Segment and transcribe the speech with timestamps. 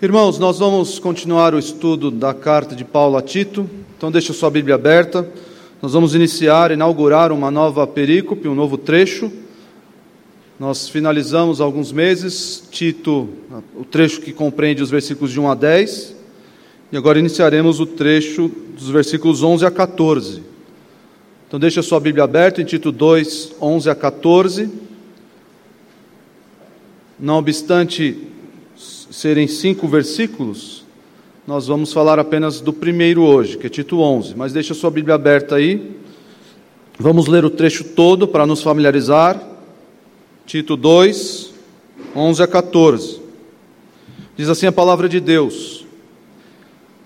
[0.00, 4.48] Irmãos, nós vamos continuar o estudo da carta de Paulo a Tito, então deixa sua
[4.48, 5.28] Bíblia aberta.
[5.82, 9.28] Nós vamos iniciar, inaugurar uma nova perícope, um novo trecho.
[10.56, 13.28] Nós finalizamos alguns meses, Tito,
[13.74, 16.14] o trecho que compreende os versículos de 1 a 10,
[16.92, 20.44] e agora iniciaremos o trecho dos versículos 11 a 14.
[21.48, 24.70] Então deixa sua Bíblia aberta em Tito 2, 11 a 14.
[27.18, 28.28] Não obstante
[29.18, 30.84] serem cinco versículos,
[31.44, 34.36] nós vamos falar apenas do primeiro hoje, que é Tito 11.
[34.36, 35.96] Mas deixa sua Bíblia aberta aí.
[36.96, 39.42] Vamos ler o trecho todo para nos familiarizar.
[40.46, 41.52] Tito 2,
[42.14, 43.20] 11 a 14.
[44.36, 45.84] Diz assim a palavra de Deus: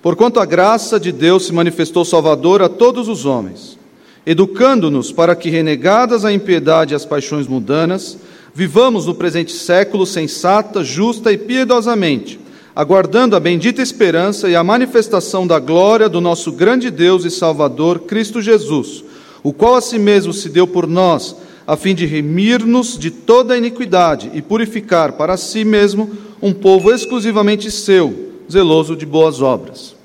[0.03, 3.79] Porquanto a graça de Deus se manifestou salvadora a todos os homens,
[4.27, 8.19] educando-nos para que, renegadas a impiedade e as paixões mundanas,
[8.55, 12.39] Vivamos no presente século sensata, justa e piedosamente,
[12.77, 18.01] aguardando a bendita esperança e a manifestação da glória do nosso grande Deus e Salvador,
[18.01, 19.05] Cristo Jesus,
[19.43, 21.35] o qual a si mesmo se deu por nós,
[21.67, 26.11] a fim de remir-nos de toda iniquidade e purificar para si mesmo
[26.43, 29.97] um povo exclusivamente seu, zeloso de boas obras.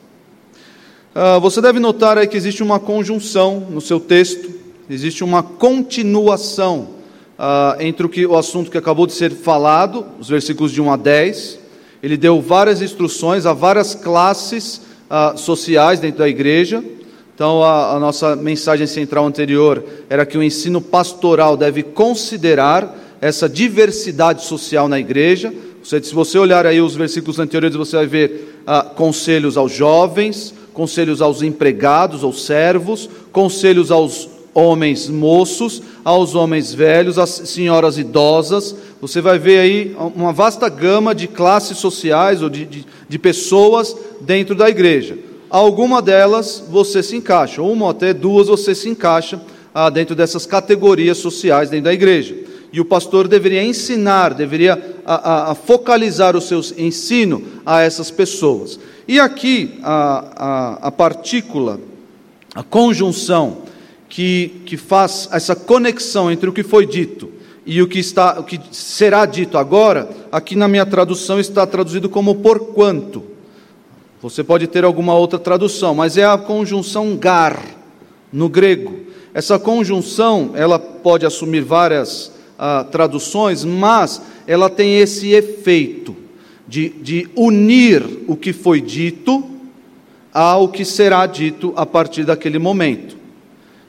[1.14, 4.50] Ah, você deve notar aí que existe uma conjunção no seu texto,
[4.90, 6.97] existe uma continuação
[7.38, 10.92] uh, entre o, que, o assunto que acabou de ser falado, os versículos de 1
[10.92, 11.60] a 10.
[12.02, 16.84] Ele deu várias instruções a várias classes uh, sociais dentro da igreja.
[17.34, 23.48] Então, a, a, nossa mensagem central anterior era que o ensino pastoral deve considerar essa
[23.48, 25.54] diversidade social na igreja.
[25.84, 31.22] Se você olhar aí os versículos anteriores, você vai ver uh, conselhos aos jovens, conselhos
[31.22, 38.76] aos empregados ou servos, conselhos aos homens moços, aos homens velhos, às senhoras idosas.
[39.00, 43.96] Você vai ver aí uma vasta gama de classes sociais ou de, de, de pessoas
[44.22, 45.16] dentro da igreja.
[45.48, 49.40] Alguma delas você se encaixa, uma ou até duas você se encaixa
[49.76, 52.36] ah, dentro dessas categorias sociais dentro da igreja.
[52.74, 58.10] E o pastor deveria ensinar, deveria a, a, a focalizar o seu ensino a essas
[58.10, 58.80] pessoas.
[59.08, 61.80] E aqui a, a, a partícula,
[62.56, 63.67] a conjunção
[64.10, 67.32] que, que faz essa conexão entre o que foi dito
[67.66, 72.08] e o que, está, o que será dito agora, aqui na minha tradução está traduzido
[72.08, 73.24] como porquanto.
[74.22, 77.62] Você pode ter alguma outra tradução, mas é a conjunção gar
[78.32, 78.98] no grego.
[79.34, 86.16] Essa conjunção ela pode assumir várias ah, traduções, mas ela tem esse efeito
[86.66, 89.44] de, de unir o que foi dito
[90.34, 93.17] ao que será dito a partir daquele momento.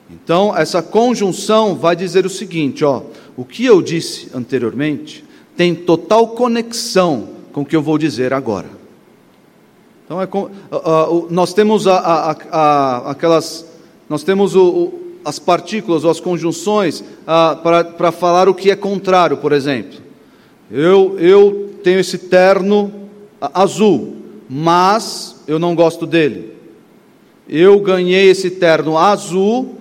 [0.09, 3.03] Então, essa conjunção vai dizer o seguinte: ó,
[3.37, 5.23] o que eu disse anteriormente
[5.55, 8.67] tem total conexão com o que eu vou dizer agora.
[10.05, 13.65] Então, é com, uh, uh, nós temos a, a, a, aquelas,
[14.09, 17.55] nós temos o, o, as partículas ou as conjunções uh,
[17.95, 19.99] para falar o que é contrário, por exemplo.
[20.71, 22.91] Eu, eu tenho esse terno
[23.39, 24.17] azul,
[24.49, 26.53] mas eu não gosto dele.
[27.47, 29.78] Eu ganhei esse terno azul,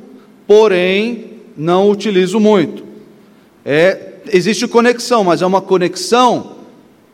[0.49, 2.83] porém não utilizo muito.
[3.65, 6.57] É, existe conexão, mas é uma conexão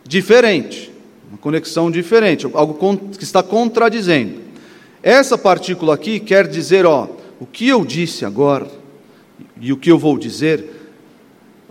[0.06, 0.92] diferente.
[1.28, 4.40] Uma conexão diferente, algo que está contradizendo.
[5.02, 7.08] Essa partícula aqui quer dizer, ó,
[7.40, 8.68] o que eu disse agora
[9.60, 10.64] e o que eu vou dizer,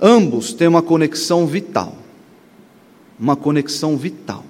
[0.01, 1.95] ambos têm uma conexão vital.
[3.17, 4.43] Uma conexão vital.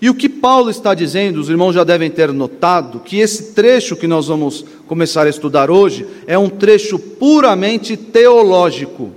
[0.00, 3.96] E o que Paulo está dizendo, os irmãos já devem ter notado, que esse trecho
[3.96, 9.10] que nós vamos começar a estudar hoje é um trecho puramente teológico.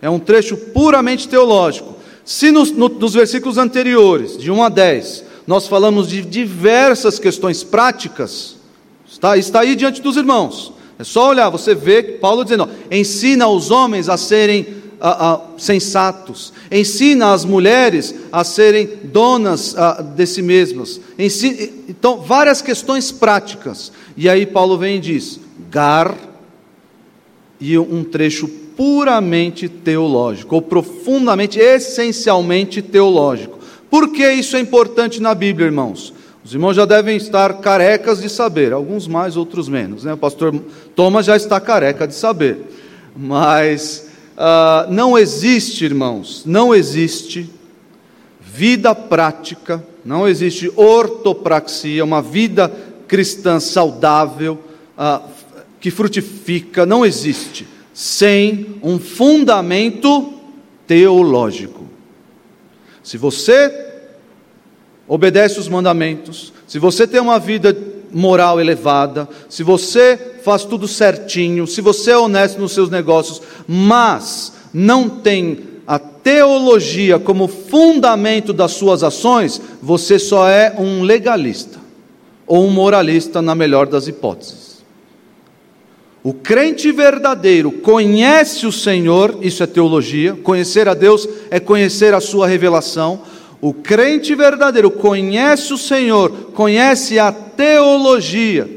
[0.00, 1.96] É um trecho puramente teológico.
[2.24, 7.64] Se nos, no, nos versículos anteriores, de 1 a 10, nós falamos de diversas questões
[7.64, 8.56] práticas,
[9.10, 10.72] está, está aí diante dos irmãos.
[10.98, 14.66] É só olhar, você vê Paulo dizendo: ensina os homens a serem
[15.56, 19.74] sensatos, ensina as mulheres a serem donas
[20.16, 21.00] de si mesmas.
[21.18, 23.92] Ensina, então, várias questões práticas.
[24.16, 25.40] E aí Paulo vem e diz:
[25.70, 26.16] gar,
[27.60, 33.58] e um trecho puramente teológico, ou profundamente, essencialmente teológico.
[33.90, 36.12] Por que isso é importante na Bíblia, irmãos?
[36.44, 40.04] Os irmãos já devem estar carecas de saber, alguns mais, outros menos.
[40.04, 40.14] Né?
[40.14, 40.54] O pastor
[40.94, 42.58] Thomas já está careca de saber.
[43.16, 44.07] Mas
[44.38, 47.50] Uh, não existe, irmãos, não existe
[48.40, 52.72] vida prática, não existe ortopraxia, uma vida
[53.08, 54.62] cristã saudável,
[54.96, 55.28] uh,
[55.80, 60.34] que frutifica, não existe, sem um fundamento
[60.86, 61.88] teológico.
[63.02, 63.86] Se você
[65.08, 67.76] obedece os mandamentos, se você tem uma vida
[68.12, 74.52] moral elevada, se você faz tudo certinho, se você é honesto nos seus negócios, mas
[74.72, 81.78] não tem a teologia como fundamento das suas ações, você só é um legalista
[82.46, 84.78] ou um moralista, na melhor das hipóteses.
[86.22, 92.20] O crente verdadeiro conhece o Senhor, isso é teologia, conhecer a Deus é conhecer a
[92.20, 93.22] sua revelação.
[93.60, 98.68] O crente verdadeiro conhece o Senhor, conhece a teologia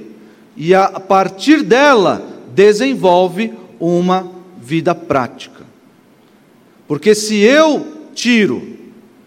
[0.57, 4.27] e a partir dela desenvolve uma
[4.59, 5.61] vida prática.
[6.87, 8.77] Porque se eu tiro,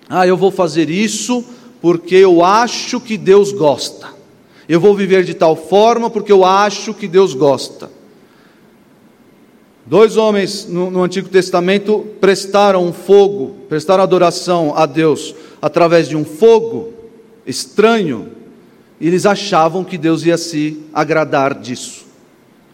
[0.08, 1.44] ah, eu vou fazer isso
[1.80, 4.08] porque eu acho que Deus gosta.
[4.68, 7.90] Eu vou viver de tal forma porque eu acho que Deus gosta.
[9.86, 16.26] Dois homens no, no, Antigo Testamento prestaram fogo, prestaram adoração a Deus através de um
[16.26, 16.92] fogo
[17.46, 18.32] estranho,
[19.00, 22.04] eles achavam que Deus ia se agradar disso.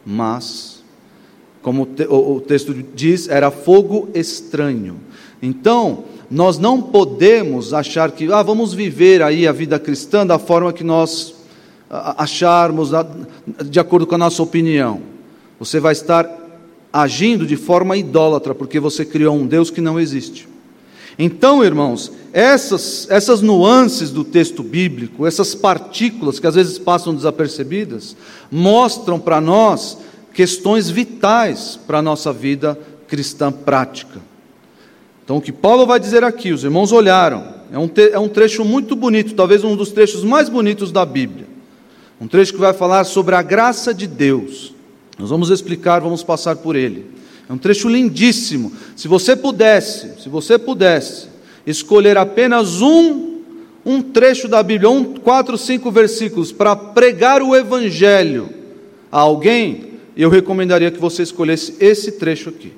[0.04, 0.82] Mas,
[1.62, 4.96] como o texto diz, era fogo estranho.
[5.40, 10.72] Então, nós não podemos achar que, ah, vamos viver aí a vida cristã da forma
[10.72, 11.36] que nós
[11.88, 12.90] acharmos,
[13.66, 15.00] de acordo com a nossa opinião.
[15.60, 16.28] Você vai estar
[16.93, 20.50] agindo de forma idólatra, porque você criou um Deus que não existe.
[21.22, 28.17] Então, irmãos, essas, essas nuances do texto bíblico, essas partículas que às vezes passam desapercebidas,
[28.50, 29.99] mostram para nós
[30.32, 34.19] questões vitais para a nossa vida cristã prática.
[35.22, 38.64] Então, o que Paulo vai dizer aqui, os irmãos olharam, é um, é um trecho
[38.64, 41.46] muito bonito, talvez um dos trechos mais bonitos da Bíblia.
[42.19, 44.72] Um trecho que vai falar sobre a graça de Deus.
[45.19, 47.19] Nós vamos explicar, vamos passar por ele.
[47.50, 48.73] É um trecho lindíssimo.
[48.94, 51.26] Se você pudesse, se você pudesse
[51.67, 53.29] escolher apenas um
[53.85, 58.50] um trecho da Bíblia, um, quatro, cinco versículos para pregar o Evangelho
[59.11, 62.73] a alguém, eu recomendaria que você escolhesse esse trecho aqui.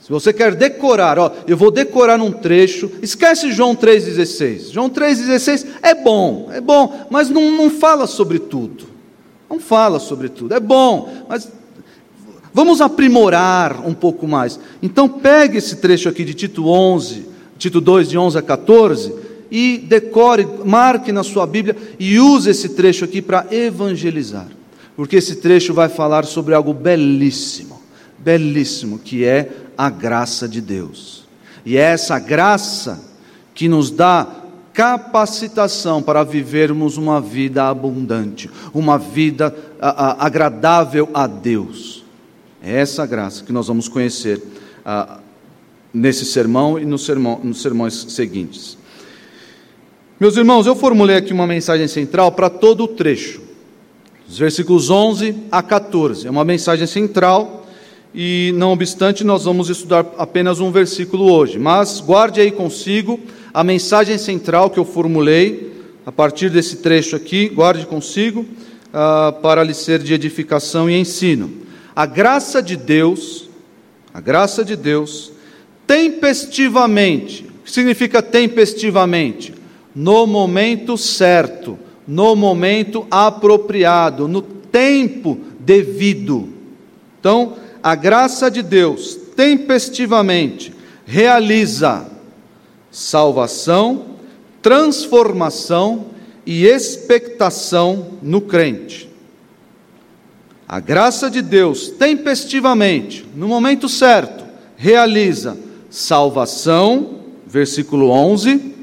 [0.00, 4.72] Se você quer decorar, ó, eu vou decorar um trecho, esquece João 3,16.
[4.72, 8.86] João 3,16 é bom, é bom, mas não, não fala sobre tudo.
[9.50, 10.54] Não fala sobre tudo.
[10.54, 11.50] É bom, mas
[12.56, 14.58] vamos aprimorar um pouco mais.
[14.82, 17.26] Então pegue esse trecho aqui de Tito 11,
[17.58, 19.14] Tito 2 de 11 a 14
[19.50, 24.48] e decore, marque na sua Bíblia e use esse trecho aqui para evangelizar.
[24.96, 27.78] Porque esse trecho vai falar sobre algo belíssimo,
[28.16, 31.26] belíssimo, que é a graça de Deus.
[31.62, 33.04] E é essa graça
[33.54, 34.26] que nos dá
[34.72, 41.95] capacitação para vivermos uma vida abundante, uma vida agradável a Deus.
[42.68, 44.42] É essa graça que nós vamos conhecer
[44.84, 45.20] a,
[45.94, 48.76] nesse sermão e no sermão, nos sermões seguintes.
[50.18, 53.40] Meus irmãos, eu formulei aqui uma mensagem central para todo o trecho,
[54.28, 56.26] os versículos 11 a 14.
[56.26, 57.64] É uma mensagem central
[58.12, 63.20] e, não obstante, nós vamos estudar apenas um versículo hoje, mas guarde aí consigo
[63.54, 65.72] a mensagem central que eu formulei
[66.04, 71.64] a partir desse trecho aqui, guarde consigo, uh, para lhe ser de edificação e ensino.
[71.96, 73.48] A graça de Deus,
[74.12, 75.32] a graça de Deus,
[75.86, 79.54] tempestivamente, o que significa tempestivamente?
[79.94, 86.50] No momento certo, no momento apropriado, no tempo devido.
[87.18, 90.74] Então, a graça de Deus, tempestivamente,
[91.06, 92.06] realiza
[92.90, 94.04] salvação,
[94.60, 96.08] transformação
[96.44, 99.15] e expectação no crente.
[100.68, 104.44] A graça de Deus, tempestivamente, no momento certo,
[104.76, 105.56] realiza
[105.88, 108.74] salvação, versículo 11,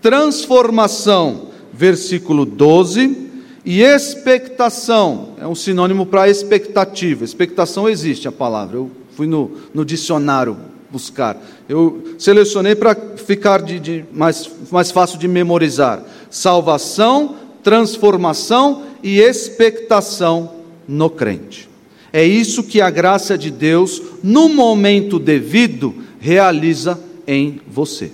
[0.00, 3.28] transformação, versículo 12,
[3.62, 7.26] e expectação, é um sinônimo para expectativa.
[7.26, 10.56] Expectação existe a palavra, eu fui no, no dicionário
[10.90, 11.36] buscar.
[11.68, 20.57] Eu selecionei para ficar de, de mais, mais fácil de memorizar: salvação, transformação e expectação
[20.88, 21.68] no crente.
[22.12, 28.10] É isso que a graça de Deus, no momento devido, realiza em você.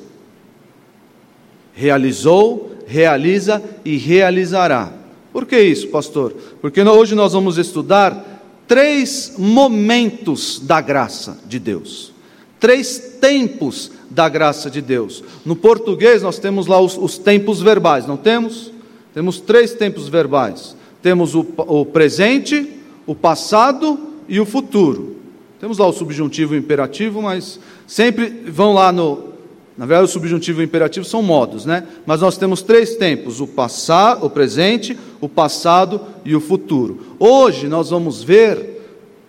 [1.73, 4.93] Realizou, realiza e realizará.
[5.33, 6.35] Por que isso, pastor?
[6.61, 12.15] Porque hoje nós vamos estudar três momentos da graça de Deus
[12.65, 15.23] três tempos da graça de Deus.
[15.45, 18.73] No português, nós temos lá os, os tempos verbais, não temos?
[19.13, 22.67] Temos três tempos verbais: temos o, o presente,
[23.07, 25.19] o passado e o futuro.
[25.61, 29.35] Temos lá o subjuntivo e o imperativo, mas sempre vão lá no
[29.77, 31.87] Na verdade, o subjuntivo e o imperativo são modos, né?
[32.07, 36.99] Mas nós temos três tempos: o passado, o presente, o passado e o futuro.
[37.19, 38.81] Hoje nós vamos ver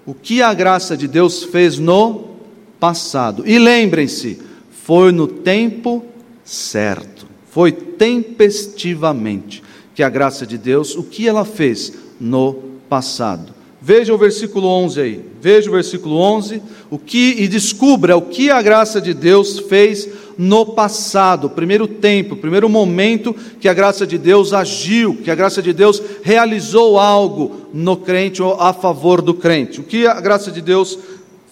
[0.05, 2.35] o que a graça de Deus fez no
[2.79, 3.43] passado.
[3.45, 4.39] E lembrem-se,
[4.85, 6.05] foi no tempo
[6.41, 7.27] certo.
[7.51, 9.64] Foi tempestivamente
[9.95, 12.53] que a graça de Deus, o que ela fez no
[12.89, 13.55] passado.
[13.81, 15.25] Veja o versículo 11 aí.
[15.39, 20.09] Veja o versículo 11, o que e descubra o que a graça de Deus fez
[20.37, 25.61] no passado, primeiro tempo, primeiro momento que a graça de Deus agiu, que a graça
[25.61, 29.79] de Deus realizou algo no crente ou a favor do crente.
[29.79, 30.99] O que a graça de Deus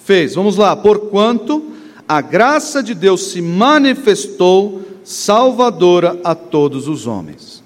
[0.03, 0.35] fez?
[0.35, 0.75] Vamos lá.
[0.75, 1.63] Porquanto
[2.07, 7.62] a graça de Deus se manifestou salvadora a todos os homens.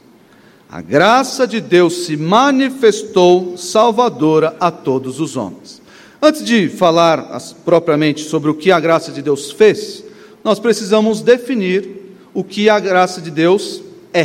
[0.70, 5.82] A graça de Deus se manifestou salvadora a todos os homens.
[6.22, 10.04] Antes de falar propriamente sobre o que a graça de Deus fez,
[10.44, 13.82] nós precisamos definir o que a graça de Deus
[14.14, 14.24] é.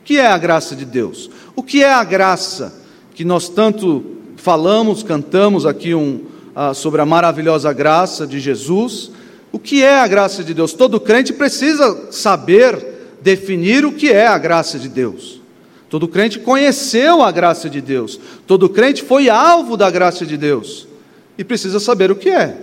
[0.00, 1.30] O que é a graça de Deus?
[1.56, 2.82] O que é a graça
[3.14, 4.04] que nós tanto
[4.36, 9.10] falamos, cantamos aqui um, ah, sobre a maravilhosa graça de Jesus?
[9.50, 10.74] O que é a graça de Deus?
[10.74, 12.91] Todo crente precisa saber
[13.22, 15.40] definir o que é a graça de Deus.
[15.88, 18.18] Todo crente conheceu a graça de Deus.
[18.46, 20.88] Todo crente foi alvo da graça de Deus.
[21.36, 22.56] E precisa saber o que é.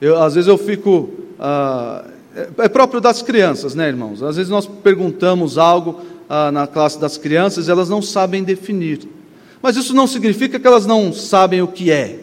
[0.00, 1.10] Eu, às vezes eu fico.
[1.38, 2.04] Ah,
[2.36, 4.22] é, é próprio das crianças, né, irmãos?
[4.22, 9.08] Às vezes nós perguntamos algo ah, na classe das crianças elas não sabem definir.
[9.62, 12.20] Mas isso não significa que elas não sabem o que é.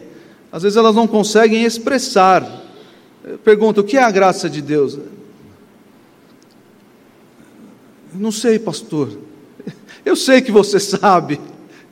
[0.50, 2.46] Às vezes elas não conseguem expressar.
[3.44, 4.98] Pergunta: o que é a graça de Deus?
[8.14, 9.10] Não sei, pastor.
[10.04, 11.40] Eu sei que você sabe.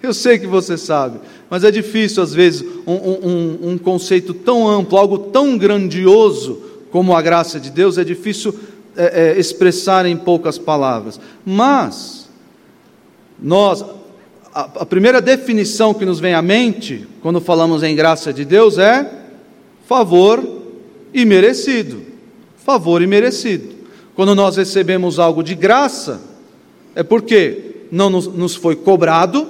[0.02, 1.18] Eu sei que você sabe.
[1.50, 7.14] Mas é difícil, às vezes, um, um, um conceito tão amplo, algo tão grandioso como
[7.14, 8.54] a graça de Deus, é difícil
[8.96, 11.20] é, é, expressar em poucas palavras.
[11.44, 12.28] Mas,
[13.38, 13.84] nós,
[14.54, 18.78] a, a primeira definição que nos vem à mente, quando falamos em graça de Deus,
[18.78, 19.10] é
[19.86, 20.42] favor
[21.12, 22.02] imerecido.
[22.56, 23.75] Favor imerecido.
[24.16, 26.22] Quando nós recebemos algo de graça,
[26.94, 29.46] é porque não nos, nos foi cobrado,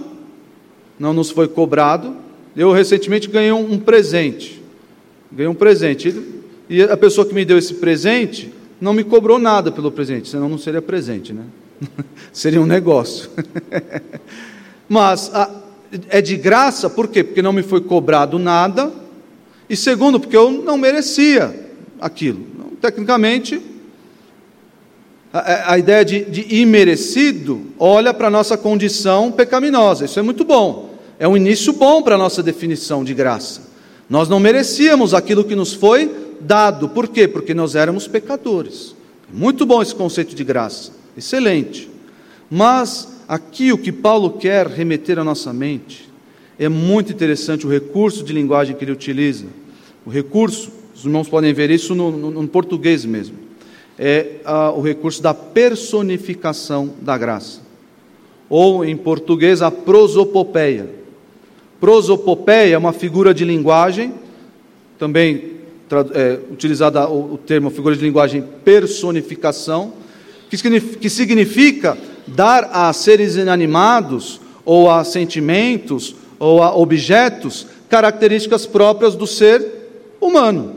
[0.99, 2.17] não nos foi cobrado.
[2.57, 4.61] Eu recentemente ganhei um, um presente.
[5.31, 6.21] Ganhei um presente.
[6.69, 10.49] E a pessoa que me deu esse presente não me cobrou nada pelo presente, senão
[10.49, 11.45] não seria presente, né?
[12.33, 13.31] seria um negócio.
[14.89, 15.49] Mas a,
[16.09, 17.23] é de graça, por quê?
[17.23, 18.93] Porque não me foi cobrado nada.
[19.71, 21.55] E segundo, porque eu não merecia
[22.01, 22.45] aquilo.
[22.81, 23.61] Tecnicamente,
[25.41, 30.05] a, a ideia de, de imerecido olha para a nossa condição pecaminosa.
[30.05, 30.95] Isso é muito bom.
[31.19, 33.63] É um início bom para a nossa definição de graça.
[34.09, 36.89] Nós não merecíamos aquilo que nos foi dado.
[36.89, 37.27] Por quê?
[37.27, 38.95] Porque nós éramos pecadores.
[39.33, 40.93] Muito bom esse conceito de graça.
[41.17, 41.91] Excelente.
[42.51, 46.09] Mas aqui o que Paulo quer remeter à nossa mente
[46.59, 49.47] é muito interessante o recurso de linguagem que ele utiliza.
[50.05, 53.46] O recurso, os irmãos podem ver isso no, no, no português mesmo
[53.99, 54.41] é
[54.75, 57.61] o recurso da personificação da graça,
[58.49, 60.89] ou em português a prosopopeia.
[61.81, 64.15] Prosopopeia é uma figura de linguagem,
[64.99, 65.57] também
[66.15, 69.93] é, utilizada o, o, termo figura de linguagem personificação,
[70.51, 78.67] que significa, que significa dar a seres inanimados, ou a sentimentos, ou a objetos, características
[78.67, 79.65] próprias do ser
[80.21, 80.75] humano.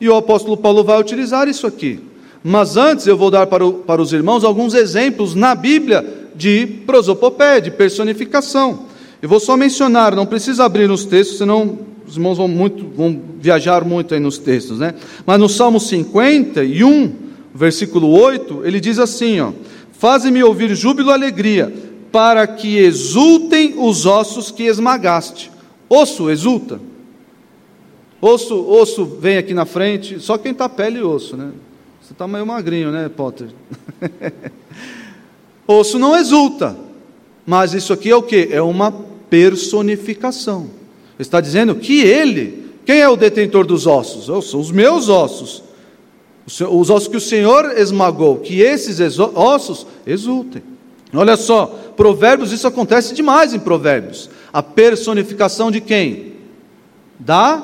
[0.00, 2.09] E o apóstolo Paulo vai utilizar isso aqui.
[2.42, 6.04] Mas antes eu vou dar para, o, para os irmãos alguns exemplos na Bíblia
[6.34, 8.86] de prosopopé, de personificação.
[9.20, 13.20] Eu vou só mencionar, não precisa abrir nos textos, senão os irmãos vão, muito, vão
[13.38, 14.94] viajar muito aí nos textos, né?
[15.26, 17.12] Mas no Salmo 51,
[17.54, 19.52] versículo 8, ele diz assim: ó,
[19.92, 21.72] Faze-me ouvir júbilo e alegria,
[22.10, 25.50] para que exultem os ossos que esmagaste.
[25.88, 26.80] Osso exulta.
[28.20, 31.50] Osso, osso vem aqui na frente, só quem está pele e osso, né?
[32.10, 33.50] Você está meio magrinho, né, Potter?
[35.64, 36.76] Osso não exulta,
[37.46, 38.48] mas isso aqui é o que?
[38.50, 40.70] É uma personificação.
[41.20, 44.26] Está dizendo que ele, quem é o detentor dos ossos?
[44.26, 45.62] Eu sou os meus ossos.
[46.68, 50.64] Os ossos que o Senhor esmagou, que esses ossos exultem.
[51.14, 54.28] Olha só, Provérbios, isso acontece demais em Provérbios.
[54.52, 56.32] A personificação de quem?
[57.20, 57.62] Da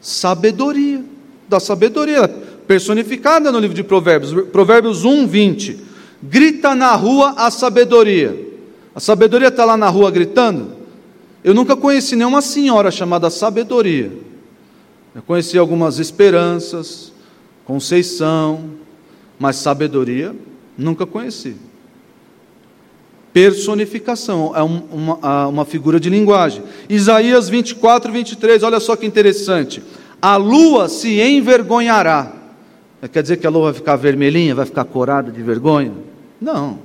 [0.00, 1.04] sabedoria.
[1.48, 5.78] Da sabedoria personificada no livro de Provérbios, Provérbios 1, 20.
[6.22, 8.46] Grita na rua a sabedoria.
[8.94, 10.72] A sabedoria está lá na rua gritando?
[11.44, 14.10] Eu nunca conheci nenhuma senhora chamada sabedoria.
[15.14, 17.12] Eu conheci algumas esperanças,
[17.66, 18.70] Conceição,
[19.40, 20.32] mas sabedoria
[20.78, 21.56] nunca conheci.
[23.32, 26.62] Personificação é uma, uma figura de linguagem.
[26.88, 29.82] Isaías 24, 23, olha só que interessante.
[30.22, 32.32] A lua se envergonhará.
[33.12, 35.92] Quer dizer que a lua vai ficar vermelhinha, vai ficar corada de vergonha?
[36.40, 36.78] Não.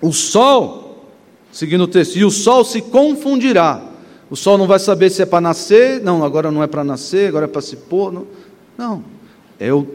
[0.00, 1.08] O sol,
[1.52, 3.82] seguindo o texto, e o sol se confundirá.
[4.30, 7.28] O sol não vai saber se é para nascer, não, agora não é para nascer,
[7.28, 8.12] agora é para se pôr.
[8.12, 8.26] Não,
[8.76, 9.04] não.
[9.60, 9.86] é o,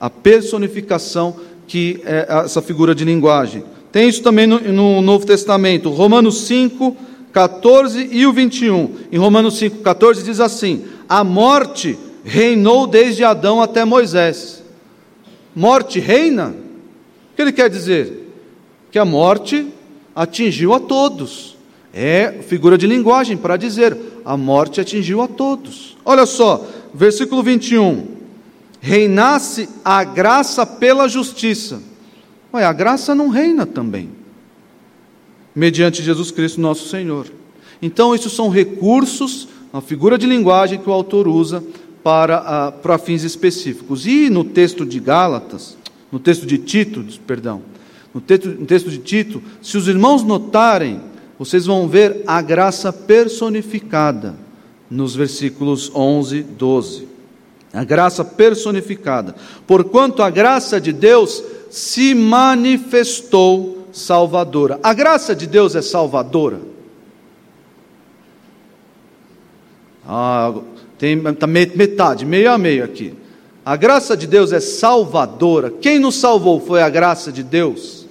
[0.00, 3.62] a personificação que é essa figura de linguagem.
[3.92, 6.96] Tem isso também no, no Novo Testamento, Romanos 5,
[7.32, 8.96] 14 e o 21.
[9.12, 14.62] Em Romanos 5, 14 diz assim: A morte reinou desde Adão até Moisés.
[15.54, 16.48] Morte reina?
[16.48, 18.28] O que ele quer dizer?
[18.90, 19.66] Que a morte
[20.14, 21.56] atingiu a todos.
[21.92, 25.96] É figura de linguagem para dizer: a morte atingiu a todos.
[26.04, 28.06] Olha só, versículo 21.
[28.80, 31.82] Reinasse a graça pela justiça.
[32.52, 34.10] Ué, a graça não reina também,
[35.54, 37.26] mediante Jesus Cristo, nosso Senhor.
[37.82, 41.62] Então, isso são recursos, uma figura de linguagem que o autor usa
[42.02, 44.06] para, uh, para fins específicos.
[44.06, 45.76] E no texto de Gálatas,
[46.10, 47.62] no texto de Tito, perdão,
[48.12, 51.00] no texto, no texto de Tito, se os irmãos notarem,
[51.38, 54.34] vocês vão ver a graça personificada
[54.90, 57.08] nos versículos 11, 12.
[57.72, 59.36] A graça personificada.
[59.66, 64.80] Porquanto a graça de Deus se manifestou salvadora.
[64.82, 66.60] A graça de Deus é salvadora.
[70.04, 70.52] Ah,
[71.00, 73.14] tem tá metade, meio a meio aqui.
[73.64, 75.70] A graça de Deus é salvadora.
[75.70, 78.06] Quem nos salvou foi a graça de Deus.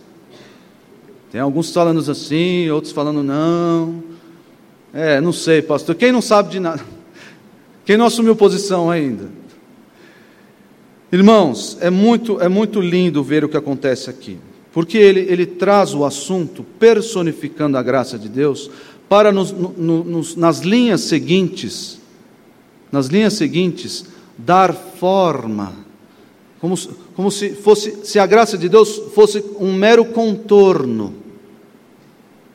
[1.31, 4.03] Tem alguns falando assim, outros falando não.
[4.91, 5.93] É, não sei, pastor.
[5.93, 6.83] Quem não sabe de nada?
[7.85, 9.29] Quem não assumiu posição ainda?
[11.11, 14.39] Nos, é muito, é muito lindo ver o que acontece aqui,
[14.71, 18.69] porque ele, ele traz o assunto personificando a graça de Deus
[19.07, 21.98] para nos, no, nos, nas linhas seguintes,
[22.91, 24.05] nas linhas seguintes,
[24.37, 25.73] dar forma,
[26.59, 26.77] como,
[27.15, 31.13] como se fosse, se a graça de Deus fosse um mero contorno,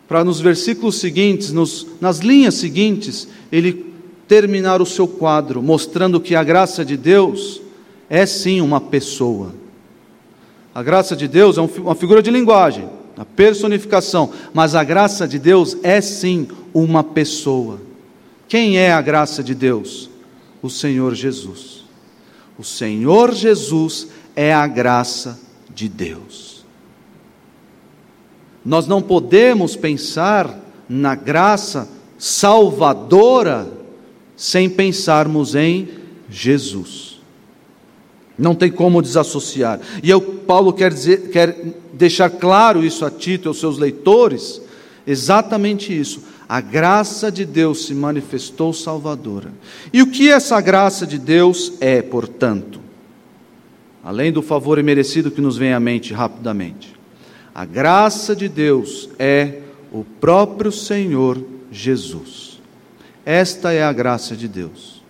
[0.06, 3.92] para nos versículos seguintes, nos, nas linhas seguintes, ele
[4.28, 7.60] terminar o seu quadro, mostrando que a graça de Deus
[8.08, 9.54] é sim uma pessoa.
[10.74, 15.38] A graça de Deus é uma figura de linguagem, a personificação, mas a graça de
[15.38, 17.80] Deus é sim uma pessoa.
[18.48, 20.10] Quem é a graça de Deus?
[20.64, 21.84] O Senhor Jesus.
[22.58, 26.64] O Senhor Jesus é a graça de Deus.
[28.64, 33.70] Nós não podemos pensar na graça salvadora
[34.34, 35.86] sem pensarmos em
[36.30, 37.20] Jesus.
[38.38, 39.78] Não tem como desassociar.
[40.02, 44.62] E eu, Paulo quer, dizer, quer deixar claro isso a Tito e aos seus leitores,
[45.06, 46.22] exatamente isso.
[46.48, 49.52] A graça de Deus se manifestou salvadora.
[49.92, 52.80] E o que essa graça de Deus é, portanto?
[54.02, 56.94] Além do favor imerecido que nos vem à mente rapidamente.
[57.54, 59.60] A graça de Deus é
[59.92, 62.60] o próprio Senhor Jesus.
[63.24, 65.02] Esta é a graça de Deus.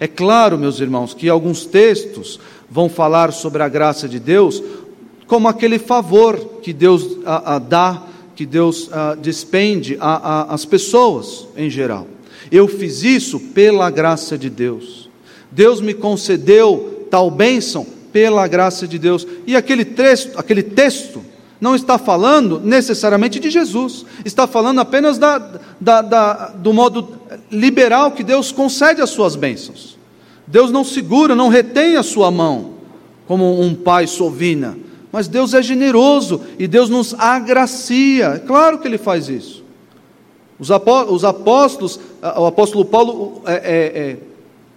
[0.00, 2.38] É claro, meus irmãos, que alguns textos
[2.70, 4.62] vão falar sobre a graça de Deus
[5.26, 8.02] como aquele favor que Deus a, a dá,
[8.38, 12.06] que Deus a, despende às pessoas em geral.
[12.52, 15.10] Eu fiz isso pela graça de Deus.
[15.50, 19.26] Deus me concedeu tal bênção pela graça de Deus.
[19.44, 21.20] E aquele texto, aquele texto
[21.60, 25.38] não está falando necessariamente de Jesus, está falando apenas da,
[25.80, 27.18] da, da, do modo
[27.50, 29.98] liberal que Deus concede as suas bênçãos.
[30.46, 32.74] Deus não segura, não retém a sua mão,
[33.26, 34.78] como um pai sovina,
[35.10, 39.64] mas Deus é generoso e Deus nos agracia, claro que Ele faz isso.
[40.58, 40.70] Os
[41.24, 42.00] apóstolos,
[42.36, 43.58] o apóstolo Paulo, é, é,
[44.10, 44.16] é,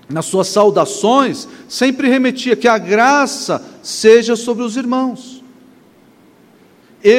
[0.07, 5.41] nas suas saudações, sempre remetia que a graça seja sobre os irmãos.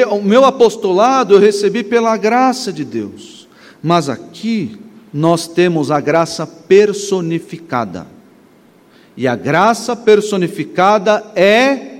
[0.09, 3.49] O meu apostolado eu recebi pela graça de Deus.
[3.81, 4.79] Mas aqui
[5.13, 8.07] nós temos a graça personificada.
[9.17, 11.92] E a graça personificada é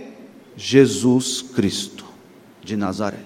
[0.55, 2.05] Jesus Cristo
[2.63, 3.19] de Nazaré.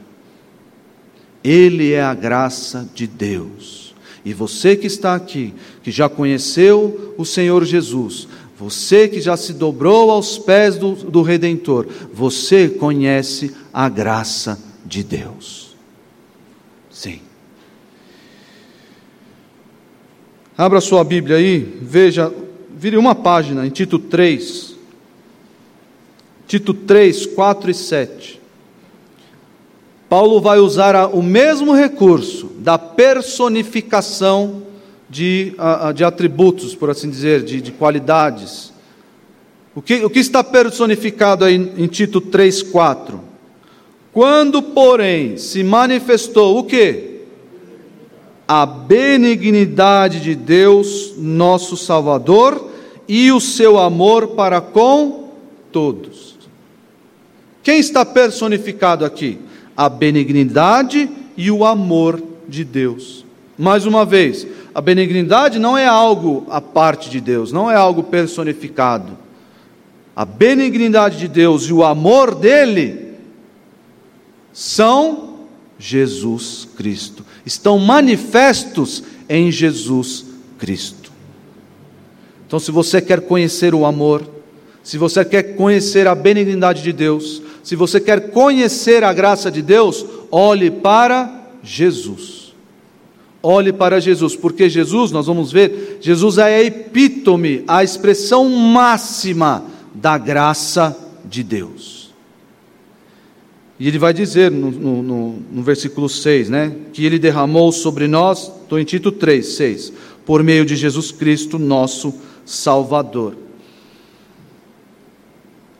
[1.43, 3.95] Ele é a graça de Deus.
[4.25, 9.53] E você que está aqui, que já conheceu o Senhor Jesus, você que já se
[9.53, 15.75] dobrou aos pés do, do Redentor, você conhece a graça de Deus.
[16.89, 17.21] Sim.
[20.57, 22.33] Abra sua Bíblia aí, veja,
[22.75, 24.76] vire uma página em Tito 3.
[26.47, 28.41] Tito 3, 4 e 7.
[30.09, 34.63] Paulo vai usar o mesmo recurso da personificação
[35.09, 35.53] de,
[35.93, 38.71] de atributos, por assim dizer, de, de qualidades.
[39.75, 43.19] O que, o que está personificado aí em Tito 3, 4?
[44.13, 47.17] Quando, porém, se manifestou o que?
[48.47, 52.71] A benignidade de Deus, nosso Salvador,
[53.07, 55.29] e o seu amor para com
[55.71, 56.26] todos.
[57.67, 59.39] Quem está personificado aqui?
[59.75, 63.25] A benignidade e o amor de Deus.
[63.57, 68.03] Mais uma vez, a benignidade não é algo à parte de Deus, não é algo
[68.03, 69.17] personificado.
[70.15, 73.15] A benignidade de Deus e o amor dele
[74.53, 75.39] são
[75.77, 80.23] Jesus Cristo, estão manifestos em Jesus
[80.57, 81.11] Cristo.
[82.47, 84.25] Então, se você quer conhecer o amor,
[84.81, 89.61] se você quer conhecer a benignidade de Deus, se você quer conhecer a graça de
[89.61, 92.55] Deus, olhe para Jesus.
[93.43, 99.65] Olhe para Jesus, porque Jesus, nós vamos ver, Jesus é a epítome, a expressão máxima
[99.93, 102.13] da graça de Deus.
[103.77, 106.73] E ele vai dizer no, no, no, versículo 6, né?
[106.93, 109.93] Que ele derramou sobre nós, estou em Tito 3, 6,
[110.25, 112.13] por meio de Jesus Cristo, nosso
[112.45, 113.35] Salvador.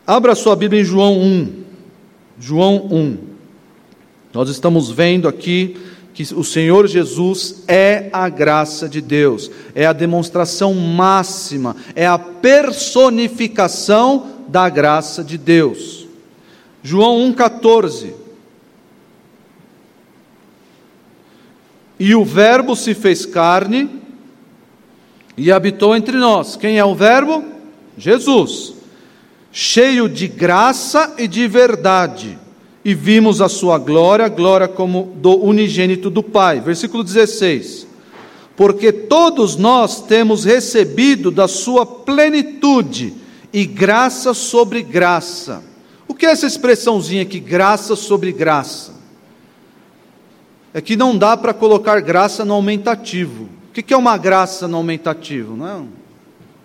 [0.05, 1.66] Abra sua Bíblia em João 1.
[2.39, 3.17] João 1.
[4.33, 5.77] Nós estamos vendo aqui
[6.13, 12.17] que o Senhor Jesus é a graça de Deus, é a demonstração máxima, é a
[12.17, 16.07] personificação da graça de Deus.
[16.81, 18.13] João 1,14.
[21.99, 23.89] E o Verbo se fez carne
[25.35, 26.55] e habitou entre nós.
[26.55, 27.43] Quem é o Verbo?
[27.97, 28.76] Jesus,
[29.59, 32.37] cheio de graça e de verdade.
[32.85, 36.61] E vimos a sua glória, glória como do unigênito do Pai.
[36.61, 37.87] Versículo 16.
[38.55, 43.15] Porque todos nós temos recebido da sua plenitude
[43.51, 45.63] e graça sobre graça.
[46.07, 48.93] O que é essa expressãozinha aqui, graça sobre graça?
[50.71, 53.49] É que não dá para colocar graça no aumentativo.
[53.69, 55.57] O que é uma graça no aumentativo?
[55.57, 55.87] Não,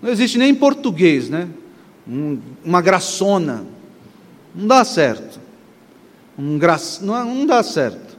[0.02, 1.48] não existe nem em português, né?
[2.64, 3.64] Uma graçona.
[4.54, 5.40] Não dá certo.
[6.38, 6.78] Um gra...
[7.00, 8.16] não, não dá certo.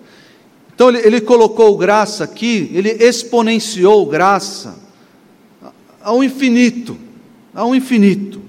[0.73, 4.75] Então ele, ele colocou graça aqui, ele exponenciou graça
[6.01, 6.97] ao infinito,
[7.53, 8.41] ao infinito.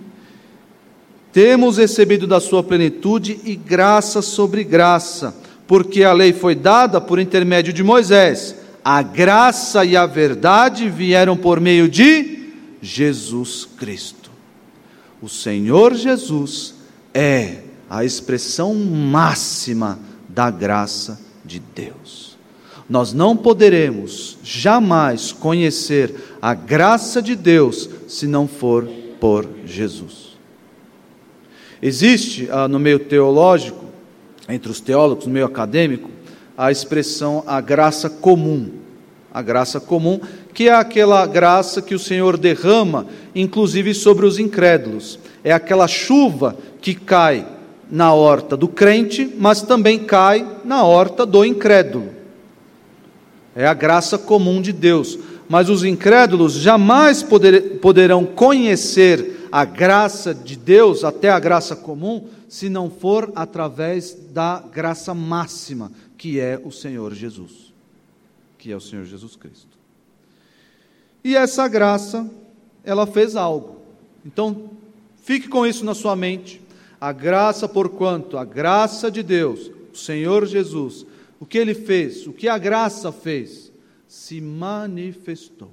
[1.33, 5.35] Temos recebido da sua plenitude e graça sobre graça,
[5.67, 11.37] porque a lei foi dada por intermédio de Moisés a graça e a verdade vieram
[11.39, 12.51] por meio de
[12.83, 14.24] Jesus Cristo.
[15.25, 16.75] O Senhor Jesus
[17.15, 22.37] é a expressão máxima da graça de Deus.
[22.87, 28.87] Nós não poderemos jamais conhecer a graça de Deus se não for
[29.19, 30.37] por Jesus.
[31.81, 33.83] Existe ah, no meio teológico,
[34.47, 36.11] entre os teólogos, no meio acadêmico,
[36.55, 38.73] a expressão a graça comum.
[39.33, 40.21] A graça comum,
[40.55, 45.19] que é aquela graça que o Senhor derrama, inclusive sobre os incrédulos.
[45.43, 47.45] É aquela chuva que cai
[47.91, 52.09] na horta do crente, mas também cai na horta do incrédulo.
[53.55, 55.19] É a graça comum de Deus.
[55.49, 62.29] Mas os incrédulos jamais poder, poderão conhecer a graça de Deus, até a graça comum,
[62.49, 67.73] se não for através da graça máxima, que é o Senhor Jesus,
[68.57, 69.75] que é o Senhor Jesus Cristo.
[71.25, 72.31] E essa graça,
[72.85, 73.81] ela fez algo.
[74.27, 74.71] Então,
[75.17, 76.61] fique com isso na sua mente.
[77.01, 81.07] A graça, porquanto a graça de Deus, o Senhor Jesus,
[81.41, 83.73] o que ele fez, o que a graça fez,
[84.07, 85.71] se manifestou.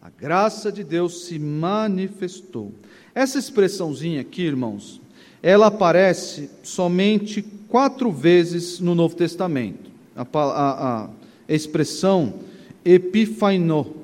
[0.00, 2.72] A graça de Deus se manifestou.
[3.14, 5.00] Essa expressãozinha aqui, irmãos,
[5.42, 9.90] ela aparece somente quatro vezes no Novo Testamento.
[10.16, 11.10] A, a, a
[11.48, 12.34] expressão
[12.84, 14.01] epifainô.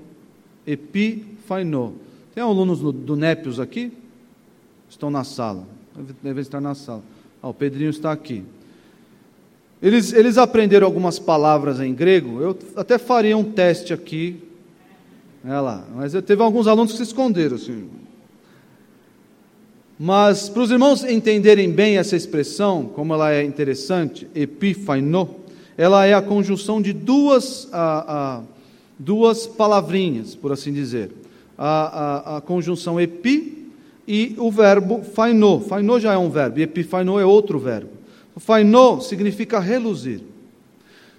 [0.68, 1.92] Epifainô.
[2.34, 3.90] Tem alunos do, Népios aqui?
[4.88, 5.66] Estão na sala.
[6.22, 7.02] Devem estar na sala.
[7.42, 8.44] Ah, o Pedrinho está aqui.
[9.82, 12.40] Eles, eles aprenderam algumas palavras em grego.
[12.40, 14.42] Eu até faria um teste aqui.
[15.44, 15.84] Olha lá.
[15.94, 17.56] Mas teve alguns alunos que se esconderam.
[17.56, 17.88] Assim.
[19.98, 25.36] Mas para os irmãos entenderem bem essa expressão, como ela é interessante, epifaino,
[25.76, 28.42] ela é a conjunção de duas, a, a,
[28.98, 31.10] duas palavrinhas, por assim dizer.
[31.56, 33.58] A, a, a conjunção epi,
[34.08, 35.60] e o verbo fainô.
[35.60, 37.90] Fainô já é um verbo, e epifainô é outro verbo.
[38.38, 40.22] Fainô significa reluzir.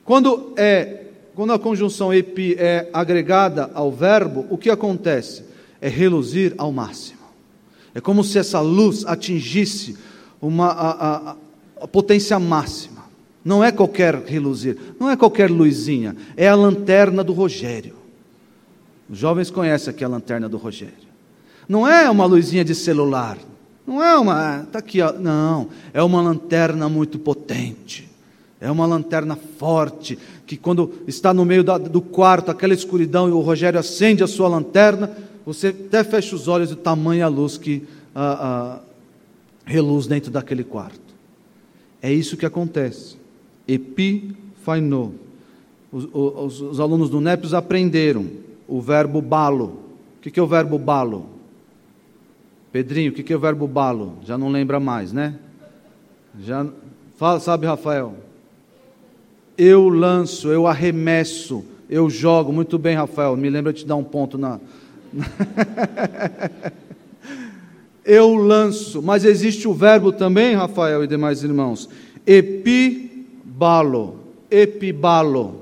[0.03, 1.03] Quando, é,
[1.35, 5.43] quando a conjunção epi é agregada ao verbo, o que acontece?
[5.79, 7.19] É reluzir ao máximo.
[7.93, 9.97] É como se essa luz atingisse
[10.41, 11.35] uma, a, a,
[11.81, 12.98] a potência máxima.
[13.49, 17.95] Não é qualquer reluzir, não é qualquer luzinha, é a lanterna do Rogério.
[19.09, 21.09] Os jovens conhecem aqui a lanterna do Rogério.
[21.67, 23.39] Não é uma luzinha de celular,
[23.87, 25.13] não é uma, está aqui, ó.
[25.13, 28.07] não, é uma lanterna muito potente.
[28.61, 33.31] É uma lanterna forte, que quando está no meio da, do quarto, aquela escuridão, e
[33.31, 35.09] o Rogério acende a sua lanterna,
[35.43, 38.79] você até fecha os olhos do tamanho a luz que ah, ah,
[39.65, 41.15] reluz dentro daquele quarto.
[41.99, 43.18] É isso que acontece.
[43.69, 45.11] Epifainô.
[45.91, 48.25] Os, os, os, alunos do NEPS aprenderam
[48.67, 49.79] o verbo balo.
[50.17, 51.27] O que, que é o verbo balo?
[52.71, 54.17] Pedrinho, o que, que é o verbo balo?
[54.23, 55.35] Já não lembra mais, né?
[56.39, 56.67] Já
[57.17, 58.15] fala, sabe, Rafael?
[59.57, 62.53] Eu lanço, eu arremesso, eu jogo.
[62.53, 63.35] Muito bem, Rafael.
[63.35, 64.59] Me lembra de te dar um ponto na.
[68.05, 71.89] eu lanço, mas existe o verbo também, Rafael e demais irmãos,
[73.59, 74.15] epibalo,
[74.49, 75.61] epibalo.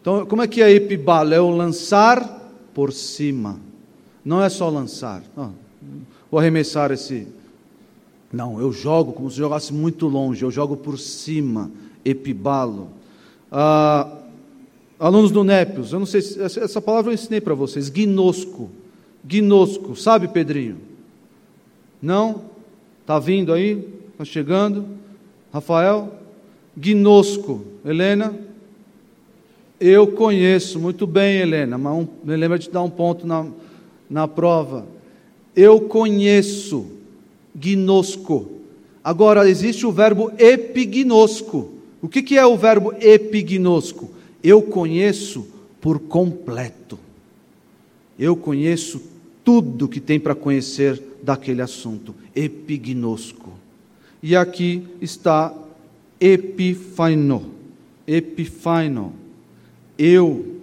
[0.00, 1.32] Então, como é que é epibalo?
[1.32, 3.58] É o lançar por cima.
[4.24, 5.22] Não é só lançar.
[5.36, 5.48] Oh,
[6.30, 7.26] vou arremessar esse.
[8.30, 11.70] Não, eu jogo como se jogasse muito longe, eu jogo por cima,
[12.04, 12.90] epibalo.
[13.50, 14.18] Ah,
[15.00, 18.68] alunos do Népios, eu não sei se essa palavra eu ensinei para vocês, gnosco.
[19.24, 20.76] Gnosco, sabe, Pedrinho?
[22.00, 22.42] Não?
[23.00, 23.88] Está vindo aí?
[24.12, 24.86] Está chegando?
[25.50, 26.18] Rafael?
[26.78, 27.64] Gnosco.
[27.84, 28.34] Helena?
[29.80, 33.46] Eu conheço muito bem, Helena, mas um, me lembra de dar um ponto na,
[34.10, 34.86] na prova.
[35.54, 36.86] Eu conheço,
[37.54, 38.50] gnosco.
[39.02, 41.72] Agora, existe o verbo epignosco.
[42.02, 44.10] O que, que é o verbo epignosco?
[44.42, 45.46] Eu conheço
[45.80, 46.98] por completo.
[48.18, 49.00] Eu conheço
[49.44, 53.52] tudo que tem para conhecer daquele assunto, epignosco.
[54.20, 55.54] E aqui está
[56.20, 57.50] epifaino,
[58.06, 59.12] epifaino.
[59.96, 60.60] Eu,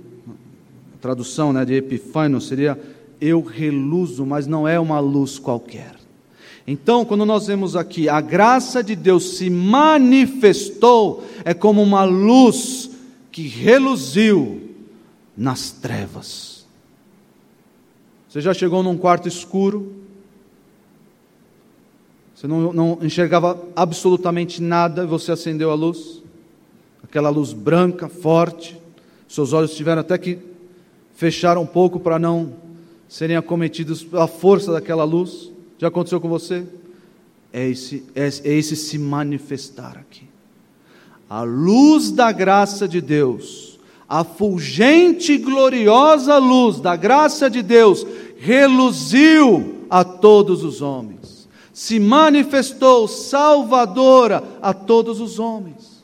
[1.02, 2.80] tradução né, de epifaino seria
[3.20, 5.96] eu reluzo, mas não é uma luz qualquer.
[6.68, 12.90] Então, quando nós vemos aqui, a graça de Deus se manifestou, é como uma luz
[13.32, 14.62] que reluziu
[15.38, 16.66] nas trevas.
[18.28, 20.05] Você já chegou num quarto escuro?
[22.36, 26.22] Você não, não enxergava absolutamente nada e você acendeu a luz?
[27.02, 28.78] Aquela luz branca, forte.
[29.28, 30.38] Seus olhos tiveram até que
[31.16, 32.54] fechar um pouco para não
[33.08, 35.50] serem acometidos pela força daquela luz.
[35.78, 36.66] Já aconteceu com você?
[37.54, 40.28] É esse, é, é esse se manifestar aqui.
[41.30, 48.06] A luz da graça de Deus, a fulgente e gloriosa luz da graça de Deus,
[48.38, 51.15] reluziu a todos os homens,
[51.76, 56.02] se manifestou salvadora a todos os homens.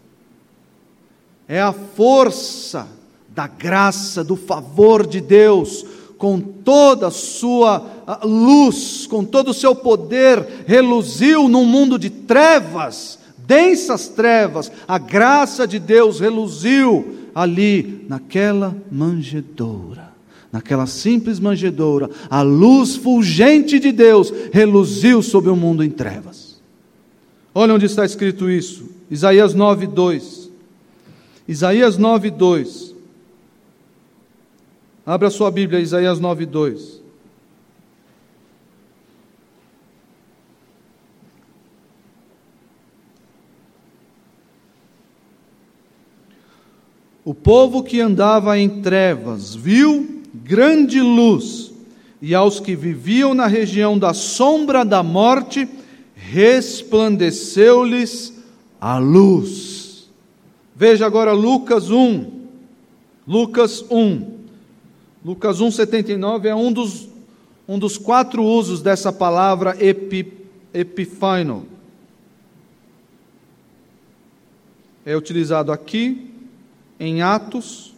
[1.48, 2.90] É a força
[3.30, 5.86] da graça, do favor de Deus,
[6.18, 7.86] com toda a sua
[8.22, 15.66] luz, com todo o seu poder, reluziu num mundo de trevas, densas trevas, a graça
[15.66, 20.11] de Deus reluziu ali, naquela manjedoura,
[20.52, 26.62] naquela simples manjedoura, a luz fulgente de Deus reluziu sobre o mundo em trevas.
[27.54, 30.50] Olha onde está escrito isso, Isaías 9, 2.
[31.48, 32.96] Isaías 9, 2.
[35.06, 37.02] Abra sua Bíblia, Isaías 9, 2.
[47.24, 51.72] O povo que andava em trevas viu grande luz,
[52.22, 55.68] e aos que viviam na região da sombra da morte,
[56.16, 58.34] resplandeceu-lhes
[58.80, 60.10] a luz.
[60.76, 62.42] Veja agora Lucas 1.
[63.28, 64.42] Lucas 1.
[65.24, 67.08] Lucas 1,79 é um dos,
[67.68, 70.42] um dos quatro usos dessa palavra epi.
[75.06, 76.32] É utilizado aqui,
[77.00, 77.94] em Atos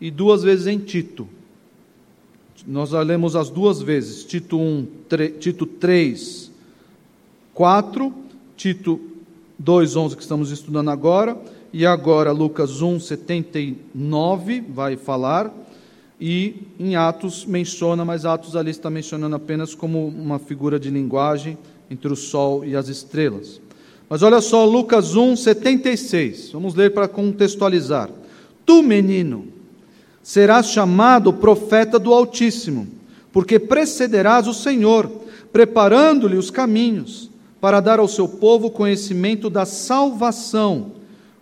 [0.00, 1.28] e duas vezes em Tito.
[2.66, 6.50] Nós lemos as duas vezes, Tito 1, 3, Tito 3,
[7.54, 8.14] 4,
[8.56, 9.00] Tito
[9.58, 11.36] 2, 11, que estamos estudando agora,
[11.72, 15.54] e agora Lucas 1, 79 vai falar
[16.20, 21.58] E em Atos menciona, mas Atos ali está mencionando apenas como uma figura de linguagem
[21.90, 23.60] entre o sol e as estrelas.
[24.08, 26.50] Mas olha só, Lucas 1, 76.
[26.52, 28.08] Vamos ler para contextualizar.
[28.64, 29.48] Tu, menino,
[30.26, 32.88] serás chamado profeta do Altíssimo,
[33.30, 35.08] porque precederás o Senhor,
[35.52, 40.94] preparando-lhe os caminhos, para dar ao seu povo conhecimento da salvação,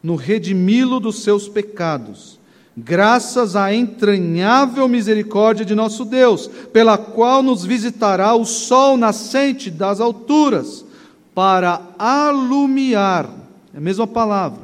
[0.03, 2.39] no redimi-lo dos seus pecados
[2.77, 10.01] graças à entranhável misericórdia de nosso Deus, pela qual nos visitará o sol nascente das
[10.01, 10.85] alturas,
[11.33, 13.31] para alumiar,
[13.73, 14.61] é a mesma palavra,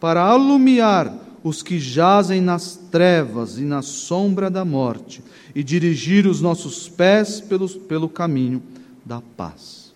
[0.00, 5.22] para alumiar os que jazem nas trevas e na sombra da morte,
[5.54, 8.62] e dirigir os nossos pés pelo, pelo caminho
[9.04, 9.92] da paz.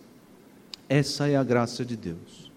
[0.89, 2.51] Essa é a graça de Deus.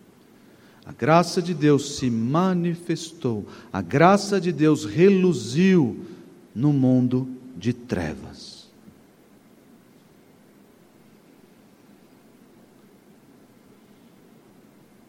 [0.86, 6.00] A graça de Deus se manifestou, a graça de Deus reluziu
[6.56, 8.58] no mundo de trevas.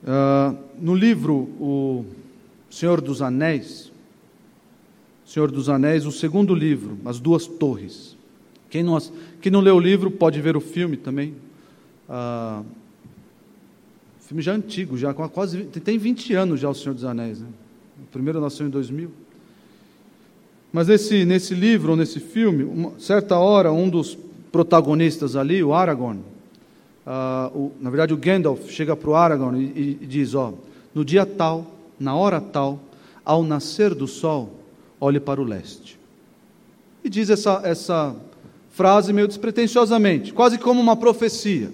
[0.02, 2.04] Uh, no livro O
[2.70, 3.90] Senhor dos Anéis,
[5.24, 8.16] Senhor dos Anéis, o segundo livro, As Duas Torres.
[8.70, 8.98] Quem não,
[9.40, 11.34] quem não leu o livro pode ver o filme também.
[12.08, 12.64] Uh,
[14.20, 17.48] filme já antigo, já quase tem 20 anos já o Senhor dos Anéis, né?
[18.02, 19.10] O primeiro nasceu em 2000.
[20.72, 24.16] Mas nesse, nesse livro, ou nesse filme, uma certa hora, um dos
[24.52, 26.20] protagonistas ali, o Aragorn,
[27.06, 30.52] uh, o, na verdade o Gandalf chega para o Aragorn e, e diz, ó,
[30.94, 32.80] no dia tal, na hora tal,
[33.24, 34.54] ao nascer do sol,
[35.00, 35.98] olhe para o leste.
[37.02, 38.16] E diz essa, essa
[38.70, 41.70] frase meio despretensiosamente, quase como uma profecia.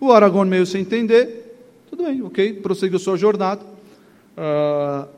[0.00, 1.56] O Aragorn meio sem entender,
[1.88, 3.74] tudo bem, ok, prosseguiu sua jornada
[4.36, 5.08] uh,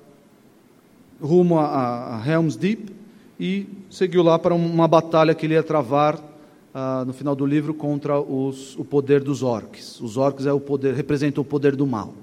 [1.21, 2.95] rumo a, a, Helm's Deep
[3.39, 7.75] e seguiu lá para uma batalha que ele ia travar uh, no final do livro
[7.75, 10.01] contra os, o poder dos orcs.
[10.01, 12.15] Os orcs é o poder, representam o poder do mal.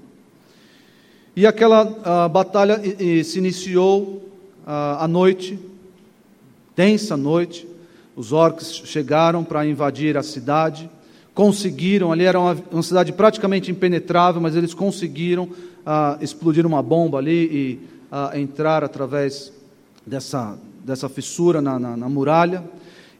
[1.36, 2.80] E aquela uh, batalha
[3.24, 4.22] se iniciou
[4.66, 5.58] à noite,
[6.74, 7.68] tensa noite.
[8.16, 10.88] Os orcs chegaram para invadir a cidade
[11.34, 15.48] conseguiram, ali era uma, uma cidade praticamente impenetrável, mas eles conseguiram
[15.84, 19.52] ah, explodir uma bomba ali e ah, entrar através
[20.06, 22.62] dessa, dessa fissura na, na, na muralha.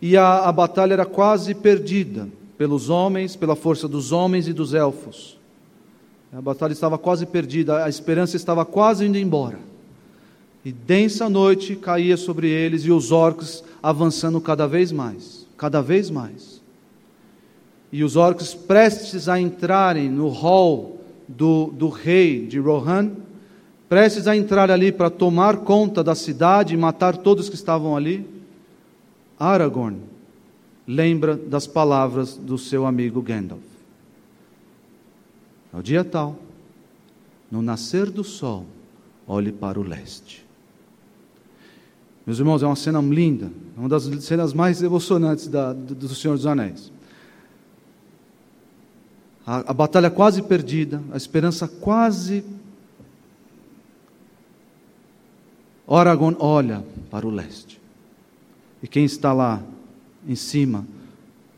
[0.00, 4.72] E a, a batalha era quase perdida pelos homens, pela força dos homens e dos
[4.72, 5.36] elfos.
[6.36, 9.58] A batalha estava quase perdida, a esperança estava quase indo embora.
[10.64, 16.10] E densa noite caía sobre eles e os orcos avançando cada vez mais, cada vez
[16.10, 16.54] mais
[17.94, 23.12] e os orcos prestes a entrarem no hall do, do rei de Rohan,
[23.88, 28.26] prestes a entrar ali para tomar conta da cidade e matar todos que estavam ali,
[29.38, 29.98] Aragorn
[30.88, 33.62] lembra das palavras do seu amigo Gandalf.
[35.74, 36.38] Ao dia tal,
[37.50, 38.64] no nascer do sol,
[39.26, 40.46] olhe para o leste.
[42.24, 46.46] Meus irmãos, é uma cena linda, uma das cenas mais emocionantes da, do, Senhor dos
[46.46, 46.94] Anéis
[49.46, 52.44] a, a batalha quase perdida, a esperança quase.
[55.86, 57.80] Aragorn olha para o leste.
[58.82, 59.62] E quem está lá
[60.26, 60.86] em cima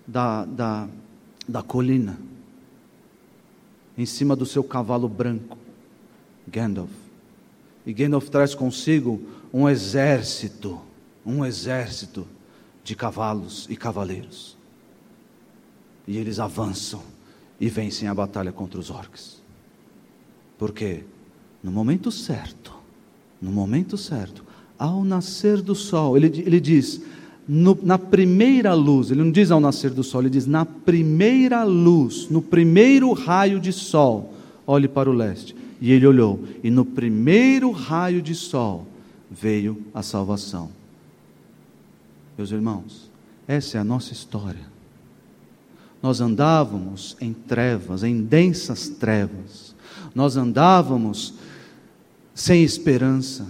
[0.07, 0.89] da, da,
[1.49, 2.19] da colina,
[3.97, 5.57] em cima do seu cavalo branco,
[6.47, 6.91] Gandalf.
[7.85, 9.21] E Gandalf traz consigo
[9.53, 10.81] um exército,
[11.25, 12.27] um exército
[12.85, 14.57] de cavalos e cavaleiros.
[16.07, 17.03] E eles avançam
[17.61, 19.43] e vencem a batalha contra os orcs.
[20.59, 21.05] Porque
[21.63, 22.75] no momento certo,
[23.41, 24.45] no momento certo,
[24.79, 27.01] ao nascer do sol, ele, ele diz,
[27.49, 31.63] no, na primeira luz, ele não diz ao nascer do sol, ele diz na primeira
[31.63, 34.35] luz, no primeiro raio de sol,
[34.67, 35.55] olhe para o leste.
[35.81, 38.87] E ele olhou, e no primeiro raio de sol
[39.31, 40.71] veio a salvação.
[42.37, 43.11] Meus irmãos,
[43.47, 44.75] essa é a nossa história.
[46.03, 49.75] Nós andávamos em trevas, em densas trevas.
[50.15, 51.35] Nós andávamos
[52.35, 53.47] sem esperança.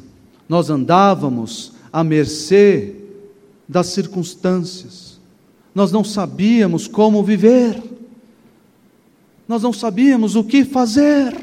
[0.49, 3.06] Nós andávamos à mercê
[3.69, 5.21] das circunstâncias.
[5.75, 7.83] Nós não sabíamos como viver.
[9.47, 11.37] Nós não sabíamos o que fazer.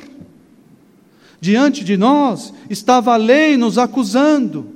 [1.40, 4.74] Diante de nós estava a lei nos acusando.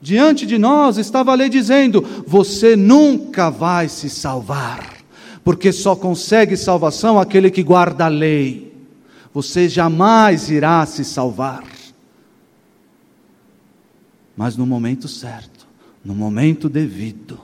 [0.00, 4.94] Diante de nós estava a lei dizendo: você nunca vai se salvar
[5.44, 8.72] porque só consegue salvação aquele que guarda a lei.
[9.32, 11.64] Você jamais irá se salvar.
[14.34, 15.53] Mas no momento certo,
[16.04, 17.40] no momento devido,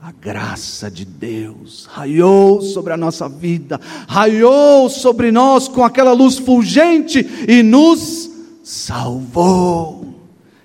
[0.00, 3.78] a graça de Deus raiou sobre a nossa vida,
[4.08, 8.30] raiou sobre nós com aquela luz fulgente e nos
[8.62, 10.14] salvou.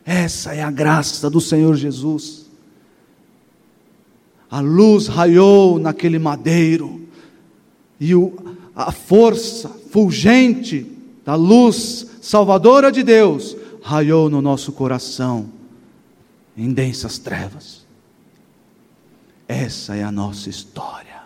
[0.05, 2.45] Essa é a graça do Senhor Jesus.
[4.49, 7.01] A luz raiou naquele madeiro,
[7.99, 8.33] e o,
[8.75, 10.85] a força fulgente
[11.25, 15.54] da luz salvadora de Deus raiou no nosso coração
[16.55, 17.85] em densas trevas.
[19.47, 21.23] Essa é a nossa história.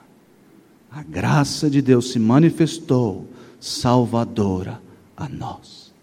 [0.92, 3.28] A graça de Deus se manifestou
[3.60, 4.82] salvadora
[5.16, 5.94] a nós.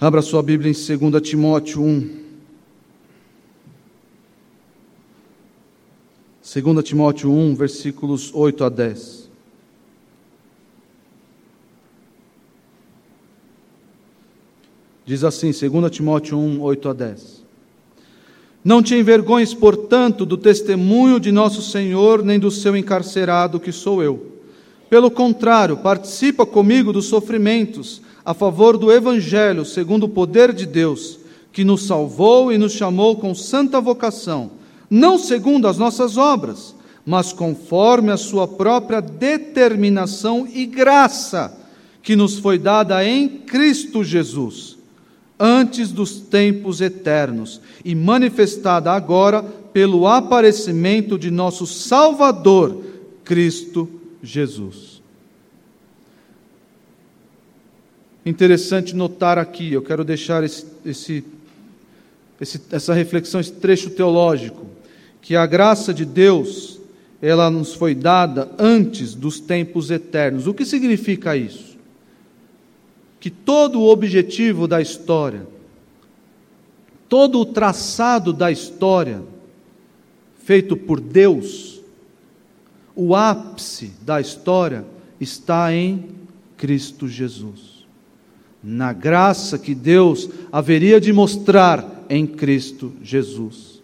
[0.00, 2.24] Abra sua Bíblia em 2 Timóteo 1.
[6.62, 9.23] 2 Timóteo 1, versículos 8 a 10.
[15.06, 17.44] Diz assim, 2 Timóteo 1, 8 a 10.
[18.64, 24.02] Não te envergonhes, portanto, do testemunho de nosso Senhor, nem do seu encarcerado, que sou
[24.02, 24.32] eu.
[24.88, 31.18] Pelo contrário, participa comigo dos sofrimentos a favor do Evangelho, segundo o poder de Deus,
[31.52, 34.52] que nos salvou e nos chamou com santa vocação,
[34.88, 36.74] não segundo as nossas obras,
[37.04, 41.54] mas conforme a sua própria determinação e graça,
[42.02, 44.74] que nos foi dada em Cristo Jesus
[45.38, 52.84] antes dos tempos eternos e manifestada agora pelo aparecimento de nosso Salvador,
[53.24, 53.88] Cristo
[54.22, 55.02] Jesus.
[58.24, 61.24] Interessante notar aqui, eu quero deixar esse, esse,
[62.40, 64.66] esse, essa reflexão, esse trecho teológico,
[65.20, 66.80] que a graça de Deus,
[67.20, 70.46] ela nos foi dada antes dos tempos eternos.
[70.46, 71.73] O que significa isso?
[73.24, 75.46] Que todo o objetivo da história,
[77.08, 79.22] todo o traçado da história,
[80.42, 81.80] feito por Deus,
[82.94, 84.84] o ápice da história
[85.18, 86.04] está em
[86.58, 87.86] Cristo Jesus.
[88.62, 93.80] Na graça que Deus haveria de mostrar em Cristo Jesus.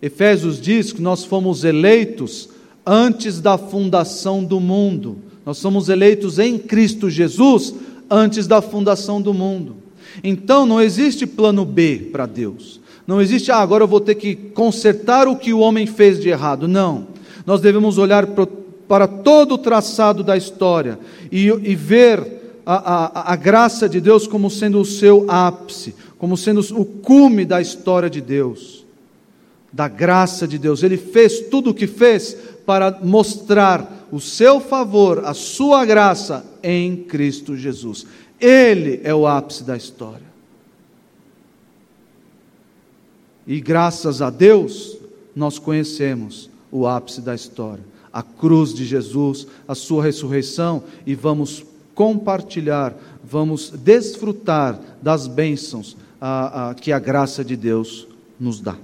[0.00, 2.48] Efésios diz que nós fomos eleitos
[2.86, 5.18] antes da fundação do mundo.
[5.44, 7.74] Nós somos eleitos em Cristo Jesus
[8.14, 9.76] antes da fundação do mundo.
[10.22, 12.80] Então não existe plano B para Deus.
[13.06, 16.28] Não existe, ah, agora eu vou ter que consertar o que o homem fez de
[16.28, 16.68] errado.
[16.68, 17.08] Não.
[17.44, 18.26] Nós devemos olhar
[18.88, 20.98] para todo o traçado da história
[21.30, 26.36] e, e ver a, a, a graça de Deus como sendo o seu ápice, como
[26.36, 28.86] sendo o cume da história de Deus,
[29.70, 30.82] da graça de Deus.
[30.82, 32.34] Ele fez tudo o que fez
[32.64, 38.06] para mostrar o seu favor, a sua graça em Cristo Jesus.
[38.40, 40.22] Ele é o ápice da história.
[43.44, 44.96] E graças a Deus,
[45.34, 51.64] nós conhecemos o ápice da história, a cruz de Jesus, a sua ressurreição, e vamos
[51.92, 52.94] compartilhar,
[53.24, 58.06] vamos desfrutar das bênçãos a, a, que a graça de Deus
[58.38, 58.76] nos dá.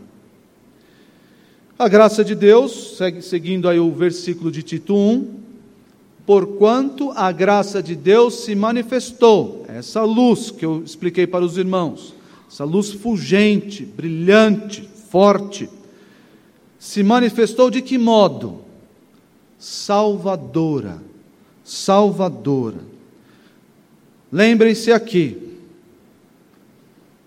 [1.80, 5.34] A graça de Deus, seguindo aí o versículo de Tito 1,
[6.26, 12.14] porquanto a graça de Deus se manifestou, essa luz que eu expliquei para os irmãos,
[12.52, 15.70] essa luz fulgente, brilhante, forte,
[16.78, 18.60] se manifestou de que modo?
[19.58, 21.02] Salvadora,
[21.64, 22.80] salvadora.
[24.30, 25.56] Lembrem-se aqui,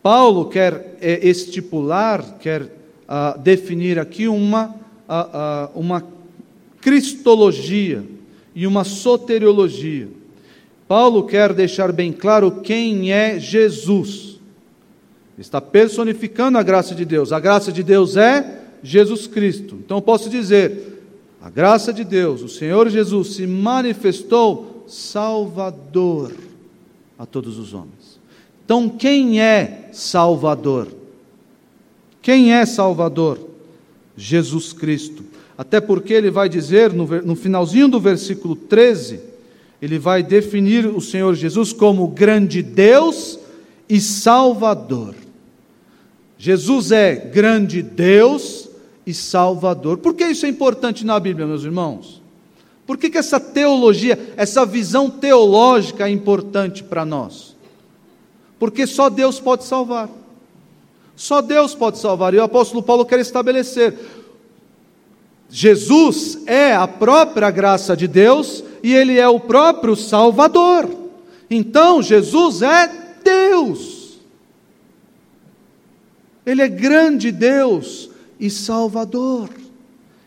[0.03, 4.67] Paulo quer é, estipular, quer uh, definir aqui uma,
[5.07, 6.03] uh, uh, uma
[6.81, 8.03] cristologia
[8.55, 10.07] e uma soteriologia.
[10.87, 14.39] Paulo quer deixar bem claro quem é Jesus.
[15.37, 17.31] Está personificando a graça de Deus.
[17.31, 19.75] A graça de Deus é Jesus Cristo.
[19.83, 21.01] Então eu posso dizer:
[21.41, 26.31] a graça de Deus, o Senhor Jesus se manifestou Salvador
[27.17, 28.19] a todos os homens.
[28.65, 31.02] Então quem é Salvador?
[32.23, 33.37] Quem é Salvador?
[34.15, 35.25] Jesus Cristo.
[35.57, 39.19] Até porque ele vai dizer no, no finalzinho do versículo 13,
[39.81, 43.37] ele vai definir o Senhor Jesus como grande Deus
[43.89, 45.13] e Salvador.
[46.37, 48.69] Jesus é grande Deus
[49.05, 49.97] e Salvador.
[49.97, 52.21] Por que isso é importante na Bíblia, meus irmãos?
[52.87, 57.53] Por que, que essa teologia, essa visão teológica é importante para nós?
[58.57, 60.22] Porque só Deus pode salvar.
[61.15, 62.33] Só Deus pode salvar.
[62.33, 63.95] E o apóstolo Paulo quer estabelecer:
[65.49, 70.89] Jesus é a própria graça de Deus e ele é o próprio Salvador.
[71.49, 72.87] Então, Jesus é
[73.23, 74.17] Deus.
[76.45, 78.09] Ele é grande Deus
[78.39, 79.49] e Salvador.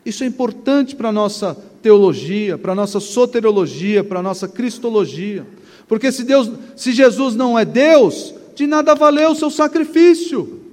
[0.05, 5.45] Isso é importante para a nossa teologia, para a nossa soteriologia, para a nossa cristologia.
[5.89, 10.66] Porque se Deus, se Jesus não é Deus, de nada valeu o seu sacrifício.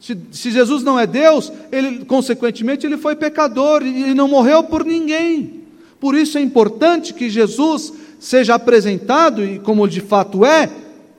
[0.00, 4.84] Se, se, Jesus não é Deus, ele, consequentemente, ele foi pecador e não morreu por
[4.84, 5.62] ninguém.
[5.98, 10.70] Por isso é importante que Jesus seja apresentado, e como de fato é,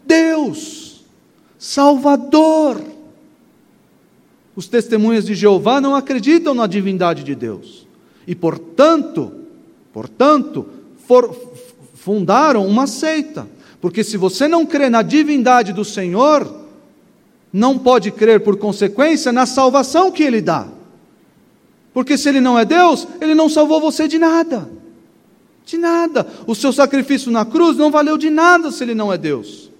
[0.05, 1.05] Deus,
[1.57, 2.81] Salvador.
[4.55, 7.85] Os testemunhas de Jeová não acreditam na divindade de Deus.
[8.25, 9.31] E, portanto,
[9.93, 10.67] portanto,
[11.05, 11.35] for,
[11.95, 13.47] fundaram uma seita.
[13.79, 16.66] Porque se você não crê na divindade do Senhor,
[17.51, 20.67] não pode crer, por consequência, na salvação que Ele dá.
[21.93, 24.69] Porque se Ele não é Deus, Ele não salvou você de nada.
[25.65, 26.27] De nada.
[26.45, 29.71] O seu sacrifício na cruz não valeu de nada se Ele não é Deus.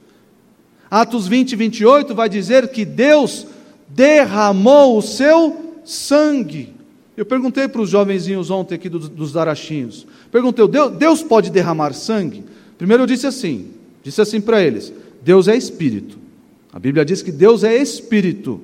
[0.89, 3.45] Atos 20, 28 vai dizer que Deus
[3.87, 6.73] derramou o seu sangue.
[7.15, 10.05] Eu perguntei para os jovenzinhos ontem aqui dos, dos Darachinhos.
[10.31, 12.43] Perguntei, Deus, Deus pode derramar sangue?
[12.77, 13.71] Primeiro eu disse assim,
[14.03, 14.93] disse assim para eles:
[15.23, 16.26] Deus é espírito.
[16.71, 18.61] A Bíblia diz que Deus é espírito.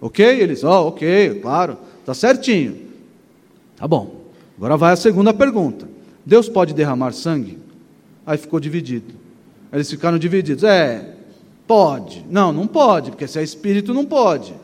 [0.00, 0.24] Ok?
[0.24, 2.76] Eles, ó, oh, ok, claro, está certinho.
[3.76, 4.20] Tá bom.
[4.56, 5.88] Agora vai a segunda pergunta:
[6.24, 7.58] Deus pode derramar sangue?
[8.26, 9.14] Aí ficou dividido.
[9.72, 10.64] Eles ficaram divididos.
[10.64, 11.16] É,
[11.66, 12.24] pode.
[12.30, 14.54] Não, não pode, porque se é espírito, não pode.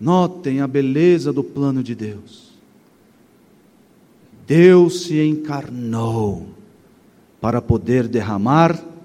[0.00, 2.52] Notem a beleza do plano de Deus.
[4.46, 6.46] Deus se encarnou
[7.40, 8.97] para poder derramar sangue.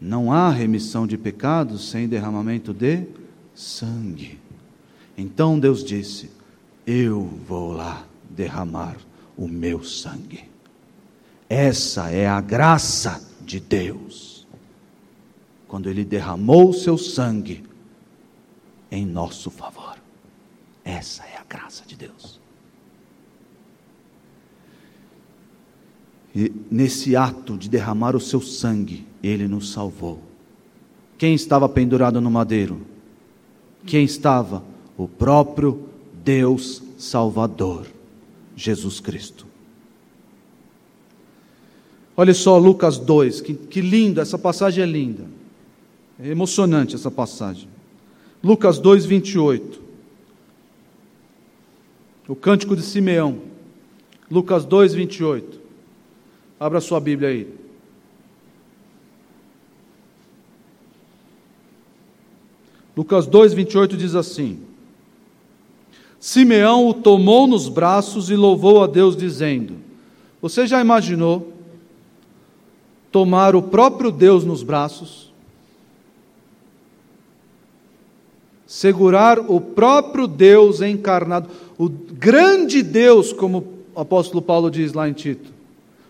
[0.00, 3.06] Não há remissão de pecados sem derramamento de
[3.54, 4.40] sangue.
[5.18, 6.30] Então Deus disse:
[6.86, 8.96] Eu vou lá derramar
[9.36, 10.48] o meu sangue.
[11.46, 14.46] Essa é a graça de Deus.
[15.68, 17.64] Quando Ele derramou o seu sangue
[18.90, 19.98] em nosso favor.
[20.82, 22.40] Essa é a graça de Deus.
[26.34, 30.20] E nesse ato de derramar o seu sangue, ele nos salvou.
[31.16, 32.80] Quem estava pendurado no madeiro?
[33.86, 34.64] Quem estava?
[34.96, 35.88] O próprio
[36.24, 37.86] Deus Salvador,
[38.56, 39.46] Jesus Cristo.
[42.16, 45.24] Olha só Lucas 2, que, que lindo, essa passagem é linda.
[46.18, 47.68] É emocionante essa passagem.
[48.42, 49.82] Lucas 2, 28.
[52.28, 53.40] O cântico de Simeão.
[54.30, 55.63] Lucas 2, 28.
[56.64, 57.46] Abra sua Bíblia aí.
[62.96, 64.62] Lucas 2, 28 diz assim:
[66.18, 69.74] Simeão o tomou nos braços e louvou a Deus, dizendo:
[70.40, 71.52] Você já imaginou
[73.12, 75.30] tomar o próprio Deus nos braços?
[78.66, 85.12] Segurar o próprio Deus encarnado, o grande Deus, como o apóstolo Paulo diz lá em
[85.12, 85.53] Tito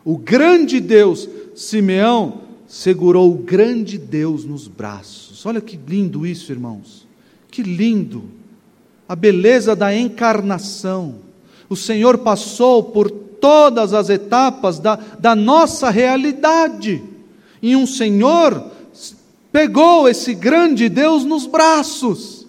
[0.05, 5.47] o grande Deus, Simeão, segurou o grande Deus nos braços.
[5.47, 7.07] Olha que lindo isso, irmãos.
[7.51, 8.25] Que lindo.
[9.09, 11.17] A beleza da encarnação.
[11.69, 17.03] O Senhor passou por todas as etapas da, da nossa realidade.
[17.63, 18.71] E um Senhor
[19.53, 22.47] pegou esse grande Deus nos braços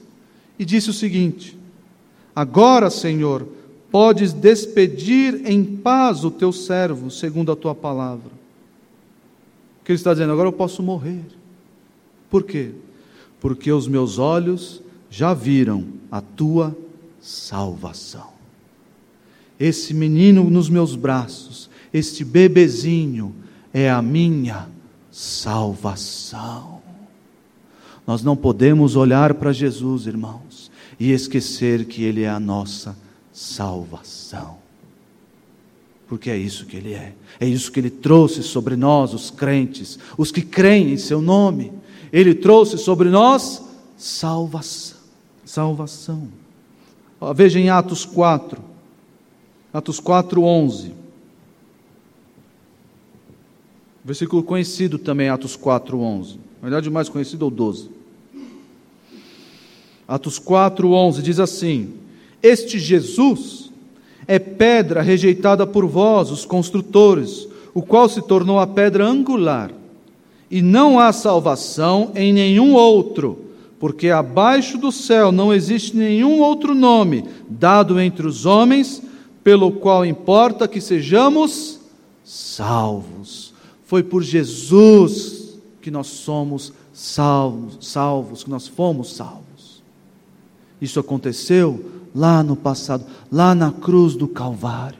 [0.57, 1.57] e disse o seguinte:
[2.35, 3.47] Agora, Senhor,
[3.95, 8.29] podes despedir em paz o teu servo, segundo a tua palavra.
[9.79, 10.33] O que ele está dizendo?
[10.33, 11.23] Agora eu posso morrer.
[12.29, 12.71] Por quê?
[13.39, 16.75] Porque os meus olhos já viram a tua
[17.21, 18.33] salvação.
[19.57, 23.33] Esse menino nos meus braços, este bebezinho,
[23.73, 24.67] é a minha
[25.09, 26.81] salvação.
[28.05, 30.69] Nós não podemos olhar para Jesus, irmãos,
[30.99, 33.04] e esquecer que Ele é a nossa
[33.36, 34.57] salvação.
[36.07, 39.99] Porque é isso que Ele é, é isso que Ele trouxe sobre nós, os crentes,
[40.17, 41.73] os que creem em Seu nome.
[42.13, 43.61] Ele trouxe sobre nós
[43.97, 44.97] salvação.
[45.43, 46.29] salvação.
[47.36, 48.61] Veja em Atos 4,
[49.73, 50.93] Atos 4, 11.
[54.03, 56.36] Versículo conhecido também, Atos 4, 11.
[56.61, 57.89] Na verdade, mais conhecido é o 12.
[60.07, 62.04] Atos 4, 11 diz assim:
[62.45, 63.71] este Jesus
[64.27, 69.71] é pedra rejeitada por vós, os construtores, o qual se tornou a pedra angular.
[70.49, 73.39] E não há salvação em nenhum outro,
[73.79, 79.01] porque abaixo do céu não existe nenhum outro nome dado entre os homens,
[79.43, 81.79] pelo qual importa que sejamos
[82.23, 83.53] salvos.
[83.85, 89.83] Foi por Jesus que nós somos salvos, salvos, que nós fomos salvos.
[90.81, 94.99] Isso aconteceu lá no passado, lá na cruz do Calvário.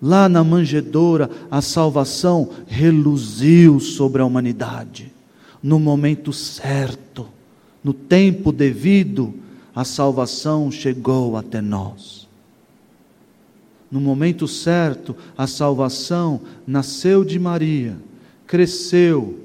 [0.00, 5.10] Lá na manjedoura, a salvação reluziu sobre a humanidade.
[5.60, 7.26] No momento certo,
[7.82, 9.34] no tempo devido,
[9.74, 12.28] a salvação chegou até nós.
[13.90, 17.96] No momento certo, a salvação nasceu de Maria,
[18.46, 19.40] cresceu,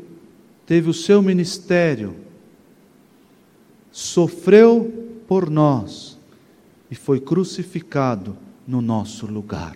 [0.68, 2.14] teve o seu ministério,
[3.92, 6.13] sofreu por nós
[6.94, 8.38] e foi crucificado
[8.68, 9.76] no nosso lugar.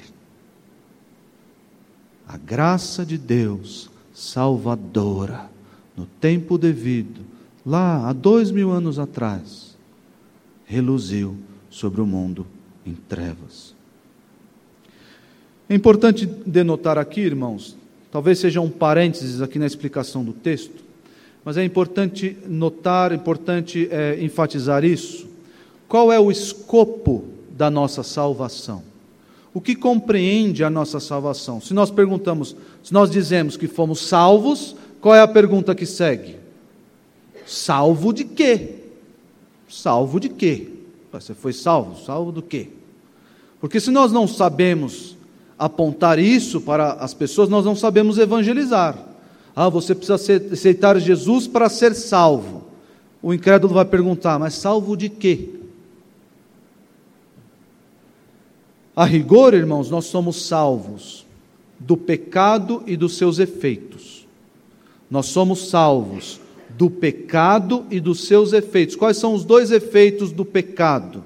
[2.27, 5.49] A graça de Deus salvadora,
[5.95, 7.21] no tempo devido,
[7.65, 9.75] lá há dois mil anos atrás,
[10.63, 11.35] reluziu
[11.71, 12.45] sobre o mundo
[12.85, 13.73] em trevas.
[15.67, 17.75] É importante denotar aqui, irmãos,
[18.11, 20.83] talvez seja um parênteses aqui na explicação do texto,
[21.43, 25.35] mas é importante notar, importante é, enfatizar isso.
[25.87, 28.83] Qual é o escopo da nossa salvação?
[29.57, 31.59] o que compreende a nossa salvação.
[31.59, 36.35] Se nós perguntamos, se nós dizemos que fomos salvos, qual é a pergunta que segue?
[37.43, 38.75] Salvo de quê?
[39.67, 40.67] Salvo de quê?
[41.11, 41.99] Você foi salvo?
[42.05, 42.69] Salvo do quê?
[43.59, 45.17] Porque se nós não sabemos
[45.57, 48.95] apontar isso para as pessoas, nós não sabemos evangelizar.
[49.55, 50.21] Ah, você precisa
[50.53, 52.65] aceitar Jesus para ser salvo.
[53.23, 55.56] O incrédulo vai perguntar, mas salvo de quê?
[58.97, 61.23] A rigor, irmãos, nós somos salvos
[61.77, 64.25] do pecado e dos seus efeitos.
[65.07, 66.41] Nós somos salvos
[66.75, 68.95] do pecado e dos seus efeitos.
[68.95, 71.23] Quais são os dois efeitos do pecado?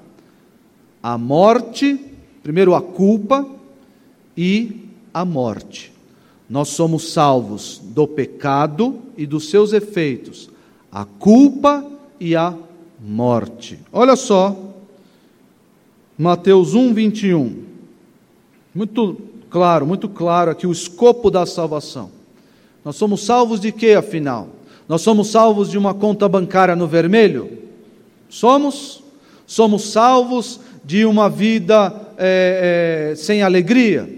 [1.02, 1.98] A morte,
[2.42, 3.48] primeiro a culpa
[4.36, 5.94] e a morte.
[6.50, 10.50] Nós somos salvos do pecado e dos seus efeitos,
[10.92, 12.54] a culpa e a
[13.00, 13.78] morte.
[13.90, 14.71] Olha só,
[16.16, 17.64] Mateus 1, 21.
[18.74, 19.16] Muito
[19.48, 22.10] claro, muito claro aqui o escopo da salvação.
[22.84, 24.48] Nós somos salvos de quê, afinal?
[24.88, 27.58] Nós somos salvos de uma conta bancária no vermelho?
[28.28, 29.02] Somos?
[29.46, 34.08] Somos salvos de uma vida é, é, sem alegria?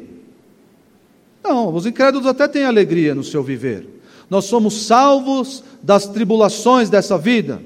[1.42, 3.86] Não, os incrédulos até têm alegria no seu viver.
[4.30, 7.61] Nós somos salvos das tribulações dessa vida?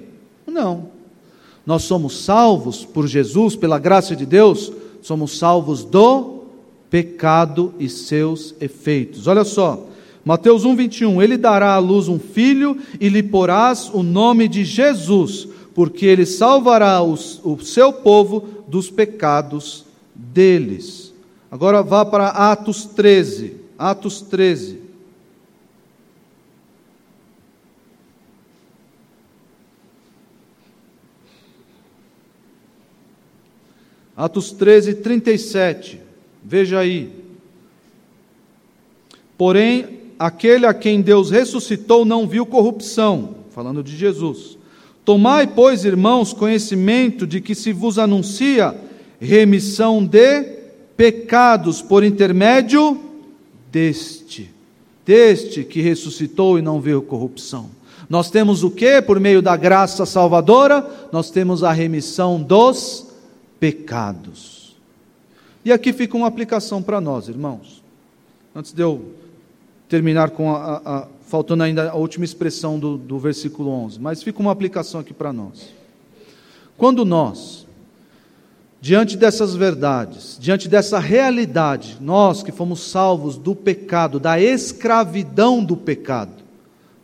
[0.47, 0.98] Não.
[1.69, 6.45] Nós somos salvos por Jesus, pela graça de Deus, somos salvos do
[6.89, 9.27] pecado e seus efeitos.
[9.27, 9.87] Olha só,
[10.25, 15.47] Mateus 1:21, ele dará à luz um filho e lhe porás o nome de Jesus,
[15.75, 21.12] porque ele salvará os, o seu povo dos pecados deles.
[21.51, 23.57] Agora vá para Atos 13.
[23.79, 24.88] Atos 13.
[34.19, 36.01] Atos 13, 37.
[36.43, 37.09] Veja aí.
[39.39, 44.59] Porém, aquele a quem Deus ressuscitou não viu corrupção, falando de Jesus.
[45.05, 48.75] Tomai, pois, irmãos, conhecimento de que se vos anuncia
[49.21, 50.43] remissão de
[50.97, 53.01] pecados por intermédio
[53.71, 54.51] deste,
[55.07, 57.71] deste que ressuscitou e não viu corrupção.
[58.11, 59.01] Nós temos o que?
[59.01, 63.08] Por meio da graça salvadora, nós temos a remissão dos pecados.
[65.65, 67.83] E aqui fica uma aplicação para nós, irmãos.
[68.55, 69.13] Antes de eu
[69.89, 74.23] terminar com a, a, a faltando ainda a última expressão do, do versículo 11, mas
[74.23, 75.69] fica uma aplicação aqui para nós.
[76.77, 77.67] Quando nós,
[78.81, 85.77] diante dessas verdades, diante dessa realidade, nós que fomos salvos do pecado, da escravidão do
[85.77, 86.33] pecado,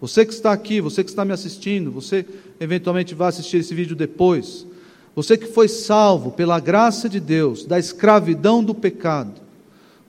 [0.00, 2.26] você que está aqui, você que está me assistindo, você
[2.58, 4.66] eventualmente vai assistir esse vídeo depois,
[5.14, 9.40] você que foi salvo pela graça de Deus da escravidão do pecado,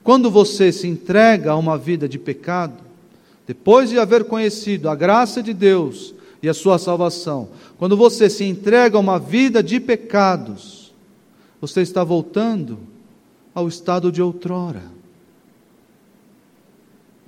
[0.02, 2.84] quando você se entrega a uma vida de pecado,
[3.46, 7.48] depois de haver conhecido a graça de Deus e a sua salvação,
[7.78, 10.92] quando você se entrega a uma vida de pecados,
[11.60, 12.78] você está voltando
[13.54, 14.82] ao estado de outrora.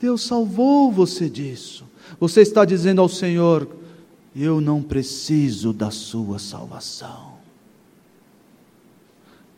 [0.01, 1.85] Deus salvou você disso.
[2.20, 3.68] Você está dizendo ao Senhor:
[4.35, 7.28] Eu não preciso da sua salvação.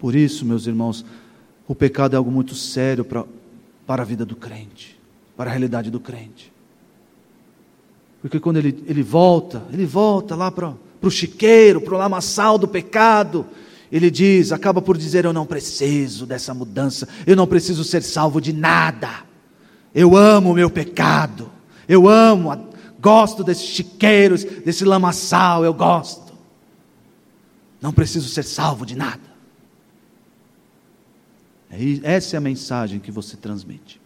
[0.00, 1.04] Por isso, meus irmãos,
[1.68, 3.24] o pecado é algo muito sério para,
[3.86, 4.98] para a vida do crente,
[5.36, 6.52] para a realidade do crente.
[8.20, 12.58] Porque quando ele, ele volta, ele volta lá para, para o chiqueiro, para o lamaçal
[12.58, 13.46] do pecado,
[13.92, 18.40] ele diz, acaba por dizer: Eu não preciso dessa mudança, eu não preciso ser salvo
[18.40, 19.24] de nada,
[19.94, 21.48] eu amo o meu pecado,
[21.88, 22.70] eu amo
[23.00, 26.34] Gosto desses chiqueiros, desse lamaçal, eu gosto.
[27.80, 29.29] Não preciso ser salvo de nada.
[31.70, 34.00] É essa é a mensagem que você transmite.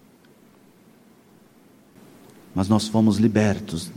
[2.54, 3.90] Mas nós fomos libertos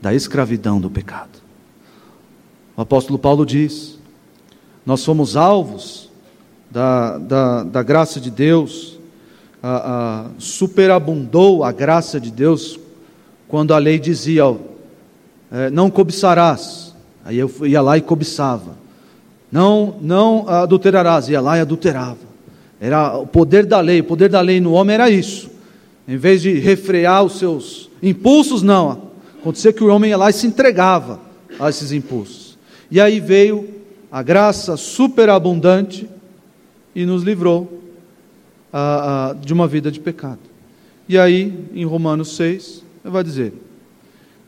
[0.00, 1.40] da escravidão do pecado.
[2.76, 3.98] O apóstolo Paulo diz:
[4.84, 6.10] nós fomos alvos
[6.70, 8.98] da, da, da graça de Deus,
[9.62, 12.78] a, a, superabundou a graça de Deus
[13.48, 14.56] quando a lei dizia: ó,
[15.50, 16.94] é, não cobiçarás.
[17.24, 18.76] Aí eu ia lá e cobiçava.
[19.50, 21.28] Não, não adulterarás.
[21.28, 22.25] Ia lá e adulterava.
[22.86, 24.00] Era o poder da lei.
[24.00, 25.50] O poder da lei no homem era isso.
[26.06, 29.10] Em vez de refrear os seus impulsos, não.
[29.40, 31.20] Acontecia que o homem ia lá e se entregava
[31.58, 32.56] a esses impulsos.
[32.88, 33.68] E aí veio
[34.10, 36.08] a graça superabundante
[36.94, 37.82] e nos livrou
[39.40, 40.38] de uma vida de pecado.
[41.08, 43.52] E aí, em Romanos 6, ele vai dizer: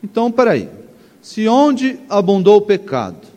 [0.01, 0.69] então, peraí,
[1.21, 3.27] se onde abundou o pecado,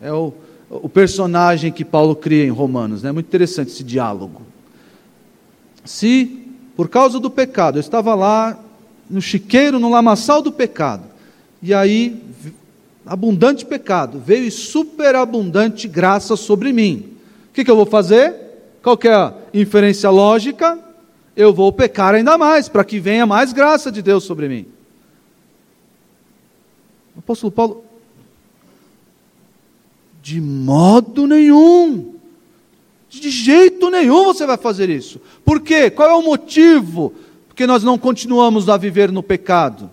[0.00, 0.32] é o,
[0.68, 3.12] o personagem que Paulo cria em Romanos, é né?
[3.12, 4.42] muito interessante esse diálogo.
[5.84, 6.42] Se
[6.76, 8.58] por causa do pecado eu estava lá
[9.08, 11.04] no chiqueiro, no lamaçal do pecado,
[11.62, 12.20] e aí
[13.06, 17.16] abundante pecado, veio superabundante graça sobre mim.
[17.50, 18.34] O que, que eu vou fazer?
[18.82, 20.78] Qual é a inferência lógica?
[21.36, 24.66] Eu vou pecar ainda mais, para que venha mais graça de Deus sobre mim.
[27.14, 27.84] O apóstolo Paulo,
[30.26, 32.16] de modo nenhum,
[33.08, 35.20] de jeito nenhum você vai fazer isso.
[35.44, 35.88] Por quê?
[35.88, 37.14] Qual é o motivo?
[37.46, 39.88] Porque nós não continuamos a viver no pecado.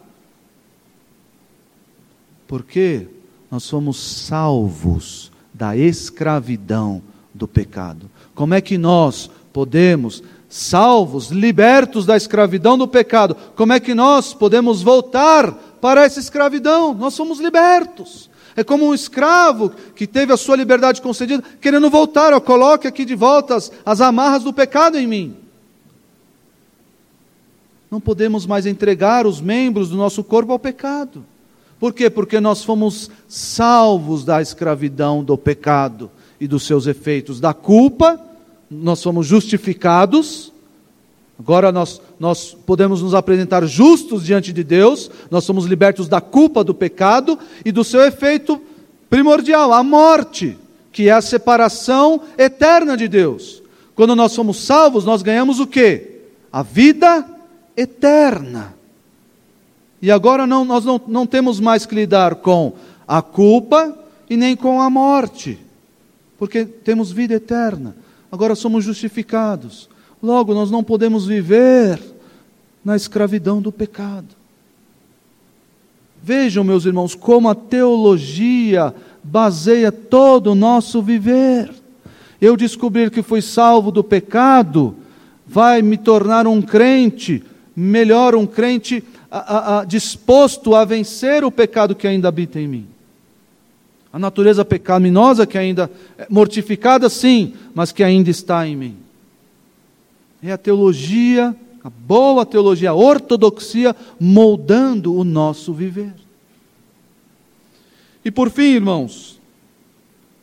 [2.48, 3.06] Porque
[3.52, 8.10] nós somos salvos da escravidão do pecado.
[8.34, 14.34] Como é que nós podemos, salvos, libertos da escravidão do pecado, como é que nós
[14.34, 16.92] podemos voltar para essa escravidão?
[16.92, 18.33] Nós somos libertos.
[18.56, 23.16] É como um escravo que teve a sua liberdade concedida, querendo voltar, coloque aqui de
[23.16, 25.36] volta as, as amarras do pecado em mim.
[27.90, 31.26] Não podemos mais entregar os membros do nosso corpo ao pecado.
[31.80, 32.10] Por quê?
[32.10, 38.20] Porque nós fomos salvos da escravidão do pecado e dos seus efeitos, da culpa,
[38.72, 40.53] nós fomos justificados.
[41.38, 46.64] Agora nós, nós podemos nos apresentar justos diante de Deus, nós somos libertos da culpa
[46.64, 48.62] do pecado e do seu efeito
[49.10, 50.58] primordial, a morte,
[50.92, 53.62] que é a separação eterna de Deus.
[53.96, 56.22] Quando nós somos salvos, nós ganhamos o quê?
[56.52, 57.26] A vida
[57.76, 58.74] eterna.
[60.02, 62.74] E agora não, nós não, não temos mais que lidar com
[63.08, 63.98] a culpa
[64.30, 65.60] e nem com a morte,
[66.38, 67.96] porque temos vida eterna.
[68.32, 69.90] Agora somos justificados.
[70.24, 72.00] Logo, nós não podemos viver
[72.84, 74.30] na escravidão do pecado.
[76.24, 81.70] Vejam, meus irmãos, como a teologia baseia todo o nosso viver.
[82.40, 84.96] Eu descobrir que fui salvo do pecado
[85.46, 87.44] vai me tornar um crente,
[87.76, 92.88] melhor, um crente a, a, disposto a vencer o pecado que ainda habita em mim.
[94.12, 99.04] A natureza pecaminosa que ainda é mortificada, sim, mas que ainda está em mim.
[100.44, 106.14] É a teologia, a boa teologia, a ortodoxia, moldando o nosso viver.
[108.26, 109.40] E por fim, irmãos,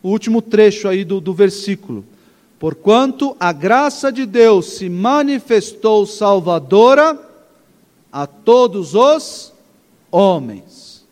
[0.02, 2.04] o último trecho aí do, do versículo.
[2.58, 7.18] Porquanto a graça de Deus se manifestou salvadora
[8.10, 9.52] a todos os
[10.10, 11.06] homens.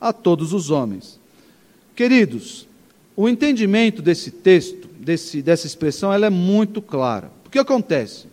[0.00, 1.18] A todos os homens.
[1.94, 2.66] Queridos,
[3.16, 7.30] o entendimento desse texto, desse, dessa expressão, ela é muito clara.
[7.44, 8.31] O que acontece?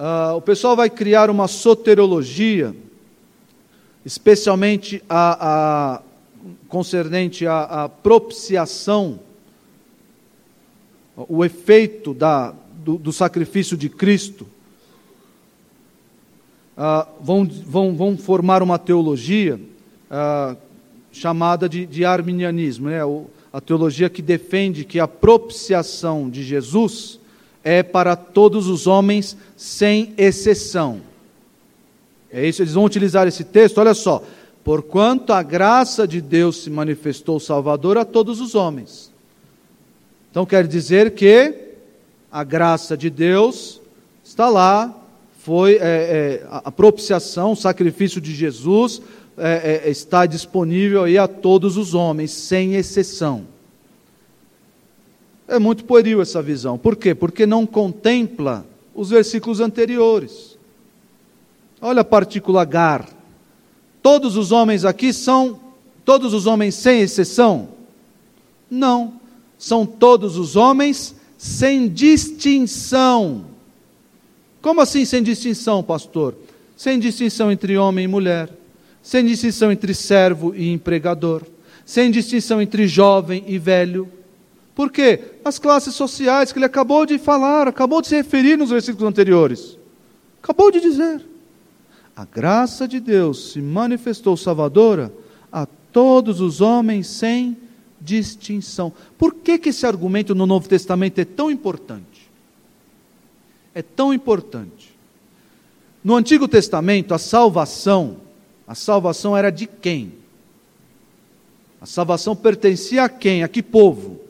[0.00, 2.74] Uh, o pessoal vai criar uma soterologia,
[4.02, 6.02] especialmente a, a
[6.68, 9.20] concernente à, propiciação,
[11.28, 14.46] o efeito da, do, do sacrifício de Cristo
[16.74, 19.60] ah, vão, vão, vão formar uma teologia
[20.10, 20.56] ah,
[21.12, 23.04] chamada de, de arminianismo, né?
[23.04, 27.19] O, a teologia que defende que a propiciação de Jesus
[27.62, 31.00] é para todos os homens sem exceção.
[32.32, 34.22] É isso, eles vão utilizar esse texto, olha só.
[34.62, 39.10] Porquanto a graça de Deus se manifestou Salvador a todos os homens.
[40.30, 41.54] Então quer dizer que
[42.30, 43.80] a graça de Deus
[44.22, 44.94] está lá
[45.38, 49.00] foi é, é, a propiciação, o sacrifício de Jesus
[49.36, 53.46] é, é, está disponível aí a todos os homens, sem exceção.
[55.50, 56.78] É muito pueril essa visão.
[56.78, 57.12] Por quê?
[57.12, 60.56] Porque não contempla os versículos anteriores.
[61.82, 63.08] Olha a partícula gar.
[64.00, 65.58] Todos os homens aqui são
[66.04, 67.70] todos os homens sem exceção?
[68.70, 69.14] Não.
[69.58, 73.46] São todos os homens sem distinção.
[74.62, 76.36] Como assim sem distinção, pastor?
[76.76, 78.48] Sem distinção entre homem e mulher,
[79.02, 81.42] sem distinção entre servo e empregador,
[81.84, 84.19] sem distinção entre jovem e velho.
[84.80, 85.20] Por quê?
[85.44, 89.76] As classes sociais que ele acabou de falar, acabou de se referir nos versículos anteriores.
[90.42, 91.20] Acabou de dizer.
[92.16, 95.12] A graça de Deus se manifestou salvadora
[95.52, 97.58] a todos os homens sem
[98.00, 98.90] distinção.
[99.18, 102.30] Por que, que esse argumento no Novo Testamento é tão importante?
[103.74, 104.96] É tão importante.
[106.02, 108.16] No Antigo Testamento, a salvação,
[108.66, 110.14] a salvação era de quem?
[111.82, 113.42] A salvação pertencia a quem?
[113.42, 114.29] A que povo?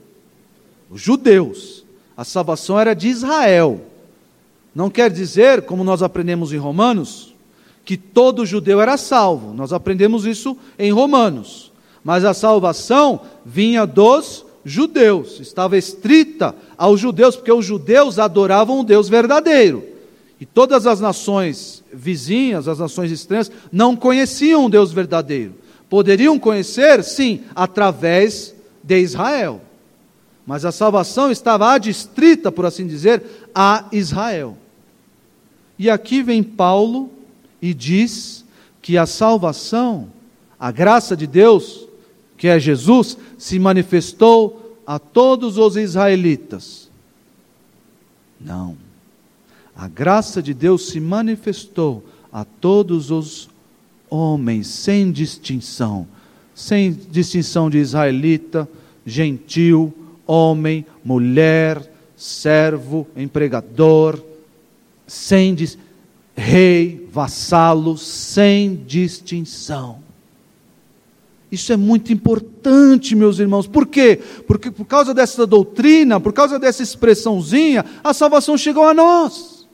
[0.91, 1.85] Os judeus.
[2.17, 3.81] A salvação era de Israel.
[4.75, 7.35] Não quer dizer, como nós aprendemos em Romanos,
[7.85, 9.55] que todo judeu era salvo.
[9.55, 11.73] Nós aprendemos isso em Romanos.
[12.05, 18.85] Mas a salvação vinha dos judeus, estava estrita aos judeus, porque os judeus adoravam o
[18.85, 19.85] Deus verdadeiro.
[20.41, 25.55] E todas as nações vizinhas, as nações estranhas, não conheciam o Deus verdadeiro.
[25.89, 29.61] Poderiam conhecer, sim, através de Israel.
[30.51, 33.23] Mas a salvação estava adstrita, por assim dizer,
[33.55, 34.59] a Israel.
[35.79, 37.09] E aqui vem Paulo
[37.63, 38.45] e diz
[38.83, 40.09] que a salvação,
[40.59, 41.87] a graça de Deus,
[42.37, 46.91] que é Jesus, se manifestou a todos os israelitas.
[48.41, 48.77] Não.
[49.77, 53.49] A graça de Deus se manifestou a todos os
[54.11, 56.09] homens, sem distinção,
[56.57, 58.69] sem distinção de israelita,
[59.07, 59.95] gentil,
[60.31, 64.23] homem, mulher, servo, empregador,
[65.05, 65.57] sem
[66.37, 69.99] rei, vassalo, sem distinção.
[71.51, 73.67] Isso é muito importante, meus irmãos.
[73.67, 74.21] Por quê?
[74.47, 79.67] Porque por causa dessa doutrina, por causa dessa expressãozinha, a salvação chegou a nós.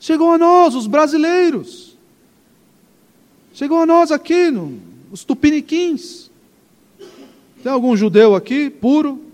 [0.00, 1.94] Chegou a nós, os brasileiros.
[3.52, 4.78] Chegou a nós aqui, no,
[5.12, 6.30] os tupiniquins.
[7.62, 9.25] Tem algum judeu aqui, puro?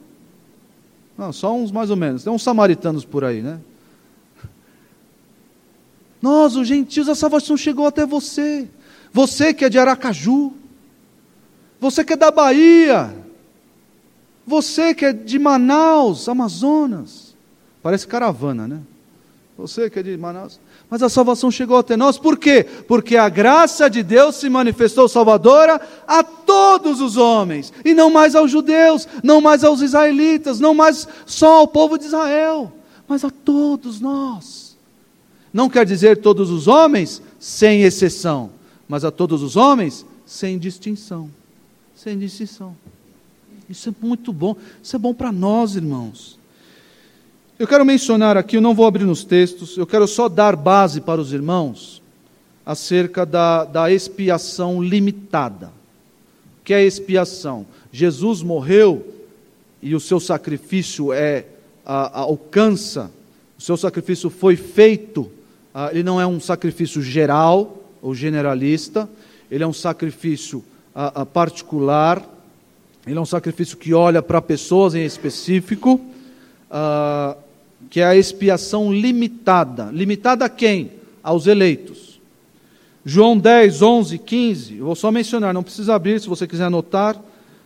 [1.23, 2.25] Não, só uns mais ou menos.
[2.25, 3.61] Tem uns samaritanos por aí, né?
[6.21, 8.69] Nós, os gentios, a salvação chegou até você.
[9.13, 10.53] Você que é de Aracaju,
[11.79, 13.15] você que é da Bahia,
[14.45, 17.37] você que é de Manaus, Amazonas,
[17.81, 18.81] parece caravana, né?
[19.57, 20.59] Você que é de Manaus,
[20.93, 22.67] mas a salvação chegou até nós, por quê?
[22.87, 28.37] Porque a graça de Deus se manifestou salvadora a todos os homens, e não mais
[28.37, 32.71] aos judeus, não mais aos israelitas, não mais só ao povo de Israel,
[33.09, 34.77] mas a todos nós.
[35.51, 38.51] Não quer dizer todos os homens, sem exceção,
[38.87, 41.31] mas a todos os homens, sem distinção
[42.03, 42.77] sem distinção.
[43.69, 46.37] Isso é muito bom, isso é bom para nós, irmãos.
[47.59, 51.01] Eu quero mencionar aqui, eu não vou abrir nos textos, eu quero só dar base
[51.03, 52.03] para os irmãos
[52.65, 55.67] acerca da, da expiação limitada.
[56.61, 57.67] O que é expiação?
[57.93, 59.07] Jesus morreu
[59.83, 61.45] e o seu sacrifício é
[61.85, 63.11] a, a, alcança,
[63.59, 65.31] o seu sacrifício foi feito,
[65.75, 69.09] a, ele não é um sacrifício geral ou generalista,
[69.51, 70.65] ele é um sacrifício
[71.33, 72.27] particular,
[73.07, 76.01] ele é um sacrifício que olha para pessoas em específico,
[77.93, 79.91] que é a expiação limitada.
[79.93, 80.93] Limitada a quem?
[81.23, 82.19] Aos eleitos.
[83.05, 87.21] João 10, 11 15, eu vou só mencionar, não precisa abrir se você quiser anotar.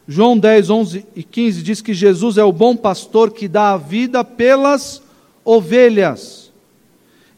[0.08, 3.76] João 10, 11 e 15 diz que Jesus é o bom pastor que dá a
[3.76, 5.00] vida pelas
[5.44, 6.50] ovelhas.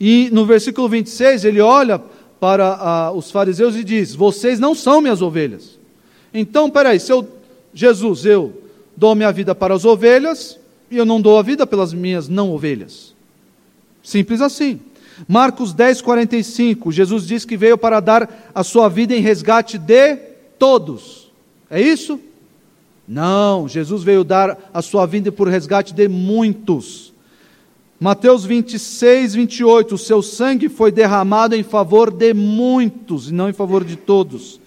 [0.01, 2.01] E no versículo 26 ele olha
[2.41, 5.79] para uh, os fariseus e diz: Vocês não são minhas ovelhas.
[6.33, 7.29] Então, peraí, se eu,
[7.75, 8.63] Jesus, eu
[8.97, 10.59] dou minha vida para as ovelhas
[10.91, 13.15] e eu não dou a vida pelas minhas não ovelhas.
[14.03, 14.81] Simples assim.
[15.27, 20.17] Marcos 10, 45, Jesus diz que veio para dar a sua vida em resgate de
[20.59, 21.31] todos.
[21.69, 22.21] É isso?
[23.07, 27.13] Não, Jesus veio dar a sua vida por resgate de muitos.
[27.99, 33.53] Mateus 26, 28, o seu sangue foi derramado em favor de muitos e não em
[33.53, 34.61] favor de todos.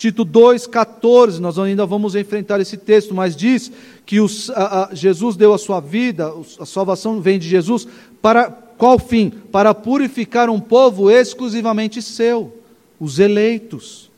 [0.00, 3.70] Tito 2,14, nós ainda vamos enfrentar esse texto, mas diz
[4.06, 7.86] que os, a, a, Jesus deu a sua vida, a salvação vem de Jesus,
[8.22, 9.28] para qual fim?
[9.28, 12.50] Para purificar um povo exclusivamente seu,
[12.98, 14.10] os eleitos.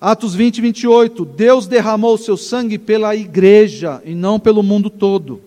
[0.00, 5.42] Atos 20, 28, Deus derramou seu sangue pela igreja e não pelo mundo todo.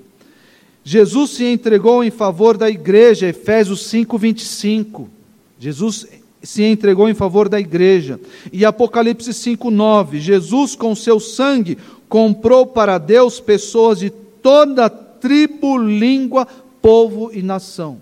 [0.83, 5.09] Jesus se entregou em favor da igreja, Efésios 5, 25.
[5.57, 6.05] Jesus
[6.41, 8.19] se entregou em favor da igreja.
[8.51, 11.77] E Apocalipse 5:9, Jesus com seu sangue
[12.07, 16.47] comprou para Deus pessoas de toda tribo, língua,
[16.81, 17.97] povo e nação.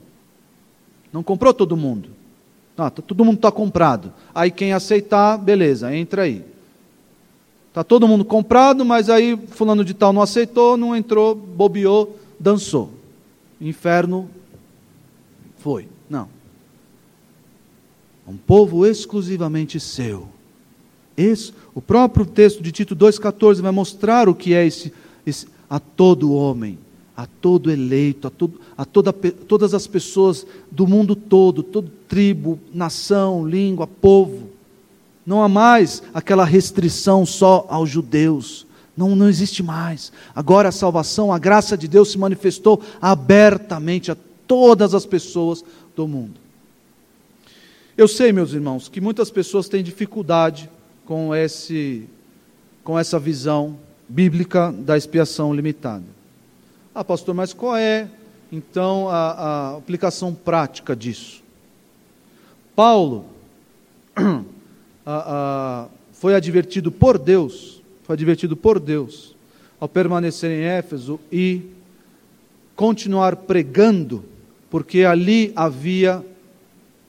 [1.11, 2.09] Não comprou todo mundo.
[2.77, 4.13] Ah, todo mundo está comprado.
[4.35, 6.43] Aí quem aceitar, beleza, entra aí.
[7.69, 12.91] Está todo mundo comprado, mas aí fulano de tal não aceitou, não entrou, bobeou, dançou.
[13.59, 14.29] Inferno
[15.57, 15.88] foi.
[16.09, 16.36] Não.
[18.28, 20.28] Um povo exclusivamente seu.
[21.15, 24.93] Esse, o próprio texto de Tito 2,14 vai mostrar o que é esse,
[25.25, 26.78] esse a todo homem,
[27.15, 32.59] a todo eleito, a, todo, a toda, todas as pessoas do mundo todo, todo tribo,
[32.73, 34.49] nação, língua, povo.
[35.25, 38.67] Não há mais aquela restrição só aos judeus.
[38.95, 40.11] Não, não existe mais.
[40.36, 44.17] Agora a salvação, a graça de Deus se manifestou abertamente a
[44.47, 45.63] todas as pessoas
[45.95, 46.46] do mundo.
[47.97, 50.69] Eu sei, meus irmãos, que muitas pessoas têm dificuldade
[51.03, 52.07] com, esse,
[52.83, 53.75] com essa visão
[54.07, 56.05] bíblica da expiação limitada.
[56.93, 58.07] Ah, pastor, mas qual é
[58.51, 61.41] então a, a aplicação prática disso?
[62.75, 63.25] Paulo
[64.15, 64.25] a,
[65.07, 69.35] a, foi advertido por Deus, foi advertido por Deus,
[69.79, 71.63] ao permanecer em Éfeso e
[72.75, 74.23] continuar pregando,
[74.69, 76.23] porque ali havia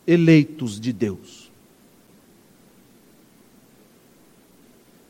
[0.09, 1.51] eleitos de Deus.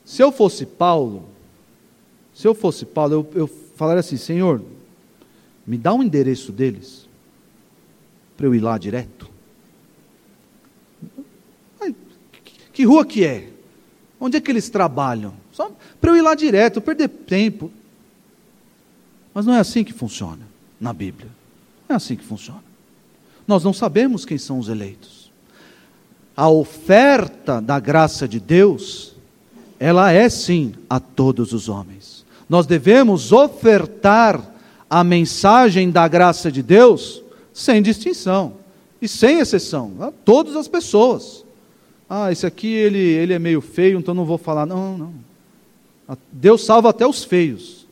[0.05, 1.29] Se eu fosse Paulo,
[2.35, 4.61] se eu fosse Paulo, eu, eu falaria assim: Senhor,
[5.65, 7.07] me dá o um endereço deles,
[8.37, 9.29] para eu ir lá direto.
[12.73, 13.51] Que rua que é?
[14.21, 15.35] Onde é que eles trabalham?
[15.53, 15.71] Só
[16.01, 17.73] para eu ir lá direto, perder tempo.
[19.35, 20.47] Mas não é assim que funciona
[20.81, 21.29] na Bíblia.
[21.89, 22.63] Não é assim que funciona.
[23.49, 25.33] Nós não sabemos quem são os eleitos.
[26.37, 29.15] A oferta da graça de Deus,
[29.81, 32.27] ela é sim a todos os homens.
[32.47, 34.55] Nós devemos ofertar
[34.89, 37.23] a mensagem da graça de Deus
[37.53, 38.53] sem distinção
[39.01, 41.45] e sem exceção, a todas as pessoas.
[42.09, 44.67] Ah, esse aqui ele, ele é meio feio, então não vou falar.
[44.67, 45.15] Não, não.
[46.31, 47.87] Deus salva até os feios.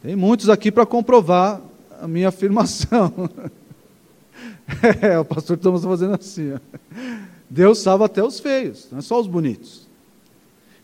[0.00, 1.60] Tem muitos aqui para comprovar
[2.00, 3.12] a minha afirmação.
[5.00, 6.52] É, o pastor está fazendo assim.
[6.52, 6.58] Ó.
[7.48, 9.88] Deus salva até os feios, não é só os bonitos.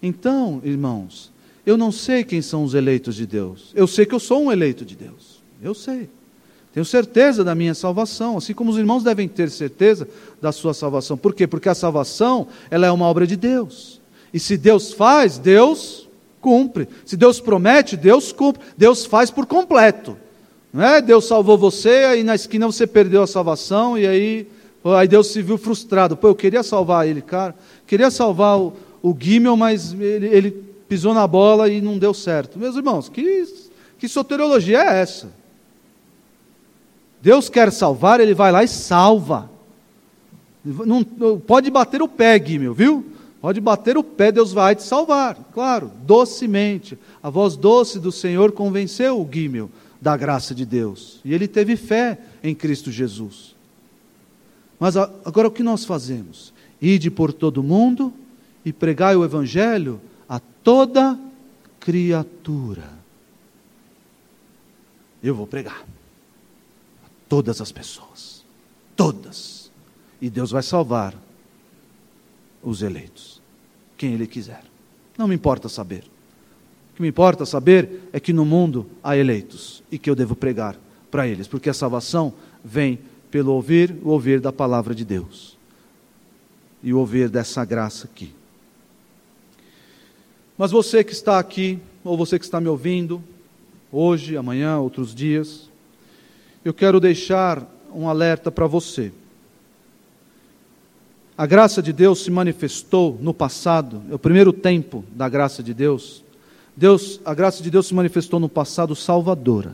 [0.02, 1.30] Então, irmãos,
[1.66, 3.72] eu não sei quem são os eleitos de Deus.
[3.74, 5.42] Eu sei que eu sou um eleito de Deus.
[5.62, 6.08] Eu sei.
[6.72, 10.08] Tenho certeza da minha salvação, assim como os irmãos devem ter certeza
[10.42, 11.16] da sua salvação.
[11.16, 11.46] Por quê?
[11.46, 14.00] Porque a salvação, ela é uma obra de Deus.
[14.32, 16.08] E se Deus faz, Deus
[16.40, 16.88] cumpre.
[17.06, 18.62] Se Deus promete, Deus cumpre.
[18.76, 20.16] Deus faz por completo.
[20.74, 21.00] Não é?
[21.00, 24.48] Deus salvou você, aí na esquina você perdeu a salvação, e aí,
[24.84, 26.16] aí Deus se viu frustrado.
[26.16, 27.54] Pô, eu queria salvar ele, cara.
[27.86, 29.16] Queria salvar o, o
[29.56, 30.50] mas ele, ele
[30.88, 32.58] pisou na bola e não deu certo.
[32.58, 33.44] Meus irmãos, que,
[34.00, 35.30] que soteriologia é essa?
[37.22, 39.48] Deus quer salvar, ele vai lá e salva.
[40.64, 41.04] Não,
[41.38, 43.06] pode bater o pé, Gimel, viu?
[43.40, 45.36] Pode bater o pé, Deus vai te salvar.
[45.52, 46.98] Claro, docemente.
[47.22, 49.70] A voz doce do Senhor convenceu o Gimel
[50.04, 51.18] da graça de Deus.
[51.24, 53.56] E ele teve fé em Cristo Jesus.
[54.78, 56.52] Mas agora o que nós fazemos?
[56.78, 58.12] Ide por todo mundo
[58.66, 59.98] e pregai o Evangelho
[60.28, 61.18] a toda
[61.80, 62.86] criatura.
[65.22, 65.80] Eu vou pregar.
[67.02, 68.44] A todas as pessoas.
[68.94, 69.70] Todas.
[70.20, 71.14] E Deus vai salvar
[72.62, 73.40] os eleitos.
[73.96, 74.64] Quem Ele quiser.
[75.16, 76.04] Não me importa saber.
[76.94, 80.36] O que me importa saber é que no mundo há eleitos e que eu devo
[80.36, 80.76] pregar
[81.10, 82.32] para eles, porque a salvação
[82.64, 83.00] vem
[83.32, 85.58] pelo ouvir, o ouvir da palavra de Deus
[86.84, 88.32] e o ouvir dessa graça aqui.
[90.56, 93.20] Mas você que está aqui, ou você que está me ouvindo,
[93.90, 95.68] hoje, amanhã, outros dias,
[96.64, 99.12] eu quero deixar um alerta para você.
[101.36, 105.74] A graça de Deus se manifestou no passado, é o primeiro tempo da graça de
[105.74, 106.23] Deus,
[106.76, 109.72] Deus, a graça de Deus se manifestou no passado salvadora.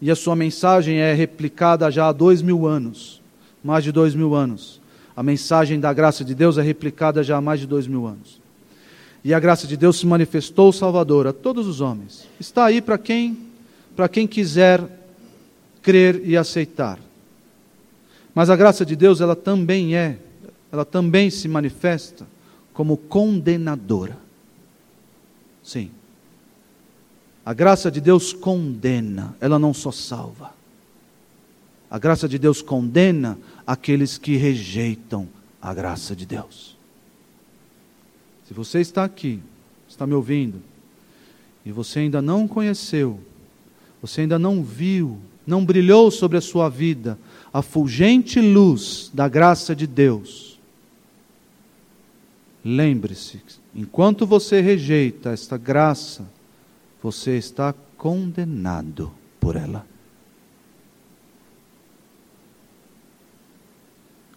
[0.00, 3.20] E a sua mensagem é replicada já há dois mil anos,
[3.62, 4.80] mais de dois mil anos.
[5.16, 8.40] A mensagem da graça de Deus é replicada já há mais de dois mil anos.
[9.24, 12.28] E a graça de Deus se manifestou salvadora a todos os homens.
[12.38, 13.36] Está aí para quem,
[13.96, 14.82] para quem quiser
[15.82, 16.98] crer e aceitar.
[18.34, 20.18] Mas a graça de Deus, ela também é,
[20.70, 22.26] ela também se manifesta
[22.72, 24.18] como condenadora.
[25.62, 25.90] Sim.
[27.46, 30.52] A graça de Deus condena, ela não só salva.
[31.88, 35.28] A graça de Deus condena aqueles que rejeitam
[35.62, 36.76] a graça de Deus.
[38.48, 39.38] Se você está aqui,
[39.88, 40.60] está me ouvindo,
[41.64, 43.20] e você ainda não conheceu,
[44.02, 47.16] você ainda não viu, não brilhou sobre a sua vida
[47.52, 50.58] a fulgente luz da graça de Deus,
[52.64, 53.40] lembre-se,
[53.72, 56.28] enquanto você rejeita esta graça,
[57.06, 59.86] você está condenado por ela.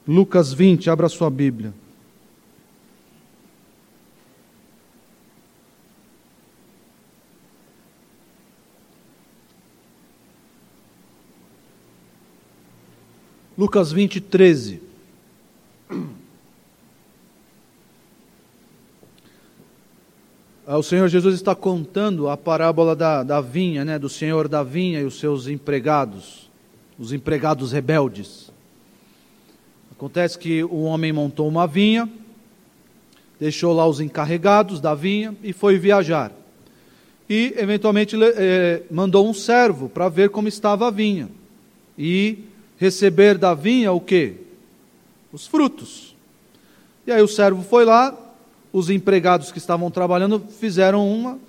[0.08, 1.74] Lucas 20, abra sua Bíblia.
[13.58, 14.89] Lucas 20, 13.
[20.78, 25.00] O Senhor Jesus está contando a parábola da, da vinha, né, do Senhor da vinha
[25.00, 26.48] e os seus empregados,
[27.00, 28.52] os empregados rebeldes.
[29.92, 32.08] Acontece que o homem montou uma vinha,
[33.40, 36.32] deixou lá os encarregados da vinha e foi viajar.
[37.28, 41.30] E, eventualmente, eh, mandou um servo para ver como estava a vinha.
[41.98, 42.44] E
[42.78, 44.36] receber da vinha o quê?
[45.32, 46.16] Os frutos.
[47.06, 48.18] E aí o servo foi lá,
[48.72, 51.40] os empregados que estavam trabalhando fizeram uma,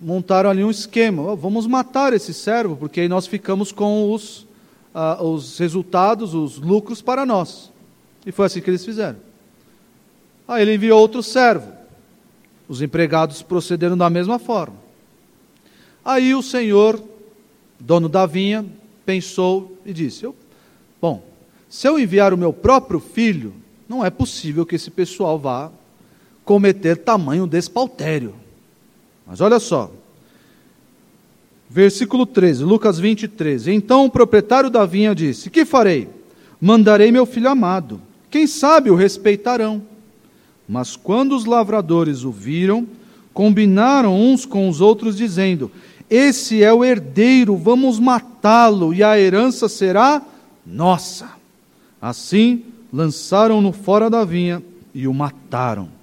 [0.00, 1.34] montaram ali um esquema.
[1.36, 4.46] Vamos matar esse servo, porque aí nós ficamos com os,
[4.94, 7.70] ah, os resultados, os lucros para nós.
[8.26, 9.16] E foi assim que eles fizeram.
[10.46, 11.72] Aí ele enviou outro servo.
[12.68, 14.76] Os empregados procederam da mesma forma.
[16.04, 17.02] Aí o senhor,
[17.78, 18.64] dono da vinha,
[19.06, 20.34] pensou e disse: Eu
[21.00, 21.22] Bom,
[21.68, 23.54] se eu enviar o meu próprio filho,
[23.88, 25.70] não é possível que esse pessoal vá
[26.48, 28.34] cometer tamanho despautério.
[29.26, 29.92] Mas olha só,
[31.68, 33.70] versículo 13, Lucas 20, 13.
[33.70, 36.08] Então o proprietário da vinha disse: Que farei?
[36.58, 38.00] Mandarei meu filho amado.
[38.30, 39.82] Quem sabe o respeitarão.
[40.66, 42.86] Mas quando os lavradores o viram,
[43.34, 45.70] combinaram uns com os outros, dizendo:
[46.08, 50.22] Esse é o herdeiro, vamos matá-lo, e a herança será
[50.64, 51.28] nossa.
[52.00, 54.62] Assim, lançaram-no fora da vinha
[54.94, 55.97] e o mataram.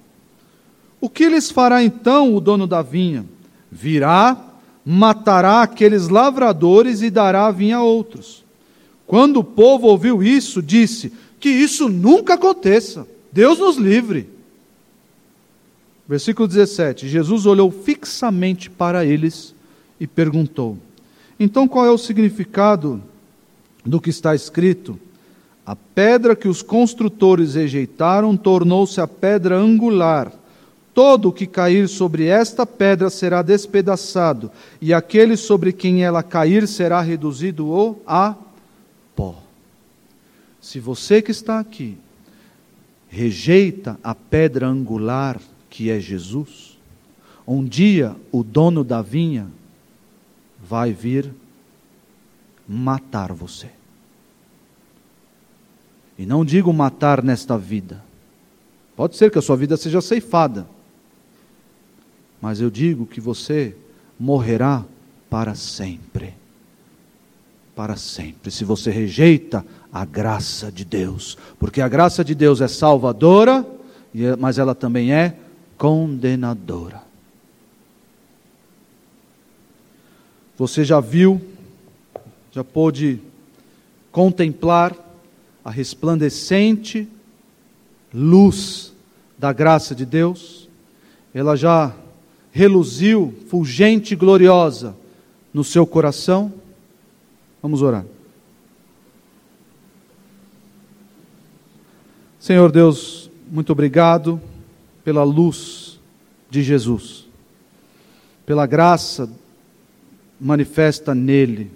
[1.00, 3.24] O que lhes fará então o dono da vinha?
[3.70, 4.36] Virá,
[4.84, 8.44] matará aqueles lavradores e dará a vinha a outros.
[9.06, 13.06] Quando o povo ouviu isso, disse: Que isso nunca aconteça.
[13.32, 14.28] Deus nos livre.
[16.08, 19.54] Versículo 17: Jesus olhou fixamente para eles
[20.00, 20.78] e perguntou:
[21.38, 23.02] Então qual é o significado
[23.84, 24.98] do que está escrito:
[25.64, 30.32] A pedra que os construtores rejeitaram tornou-se a pedra angular.
[30.96, 36.66] Todo o que cair sobre esta pedra será despedaçado, e aquele sobre quem ela cair
[36.66, 38.34] será reduzido a
[39.14, 39.42] pó.
[40.58, 41.98] Se você que está aqui
[43.10, 45.38] rejeita a pedra angular
[45.68, 46.78] que é Jesus,
[47.46, 49.48] um dia o dono da vinha
[50.58, 51.30] vai vir
[52.66, 53.68] matar você.
[56.18, 58.02] E não digo matar nesta vida.
[58.96, 60.74] Pode ser que a sua vida seja ceifada.
[62.40, 63.76] Mas eu digo que você
[64.18, 64.84] morrerá
[65.28, 66.34] para sempre.
[67.74, 68.50] Para sempre.
[68.50, 71.38] Se você rejeita a graça de Deus.
[71.58, 73.66] Porque a graça de Deus é salvadora,
[74.14, 75.36] é, mas ela também é
[75.78, 77.02] condenadora.
[80.58, 81.40] Você já viu,
[82.50, 83.20] já pôde
[84.10, 84.94] contemplar
[85.64, 87.08] a resplandecente
[88.12, 88.92] luz
[89.38, 90.68] da graça de Deus,
[91.34, 91.94] ela já
[92.56, 94.96] reluziu, fulgente e gloriosa,
[95.52, 96.50] no seu coração.
[97.62, 98.06] Vamos orar.
[102.40, 104.40] Senhor Deus, muito obrigado
[105.04, 106.00] pela luz
[106.48, 107.26] de Jesus,
[108.46, 109.28] pela graça
[110.40, 111.70] manifesta nele.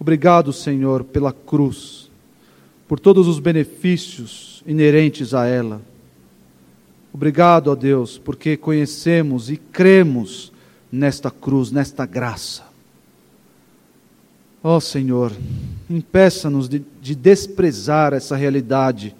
[0.00, 2.10] Obrigado, Senhor, pela cruz
[2.88, 5.80] por todos os benefícios inerentes a ela.
[7.14, 10.52] Obrigado a Deus, porque conhecemos e cremos
[10.90, 12.64] nesta cruz, nesta graça.
[14.60, 15.30] Ó Senhor,
[15.88, 19.14] impeça-nos de, de, desprezar essa realidade,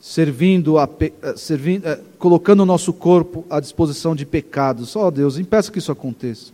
[0.00, 4.96] servindo, a, eh, servindo eh, colocando o nosso corpo à disposição de pecados.
[4.96, 6.52] Ó Deus, impeça que isso aconteça,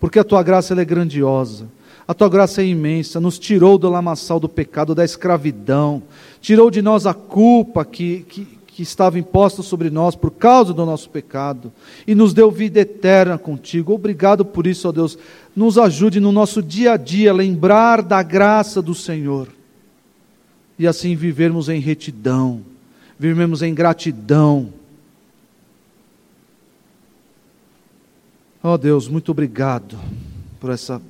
[0.00, 1.68] porque a tua graça é grandiosa.
[2.06, 6.02] A tua graça é imensa, nos tirou do lamaçal do pecado, da escravidão,
[6.40, 10.86] tirou de nós a culpa que, que, que estava imposta sobre nós por causa do
[10.86, 11.72] nosso pecado
[12.06, 13.92] e nos deu vida eterna contigo.
[13.92, 15.18] Obrigado por isso, ó Deus.
[15.56, 19.48] Nos ajude no nosso dia a dia a lembrar da graça do Senhor.
[20.78, 22.62] e assim vivermos em retidão,
[23.18, 24.72] vivermos em gratidão.
[28.62, 29.98] Ó oh Deus, muito obrigado
[30.60, 31.02] por essa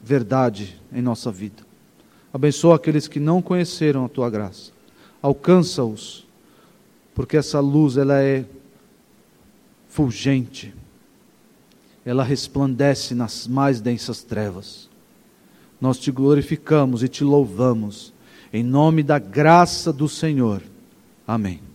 [0.00, 1.64] verdade em nossa vida.
[2.32, 4.70] Abençoa aqueles que não conheceram a tua graça.
[5.20, 6.30] Alcança-os,
[7.14, 8.44] porque essa luz ela é
[9.88, 10.74] fulgente.
[12.04, 14.88] Ela resplandece nas mais densas trevas.
[15.80, 18.12] Nós te glorificamos e te louvamos
[18.52, 20.62] em nome da graça do Senhor.
[21.26, 21.71] Amém.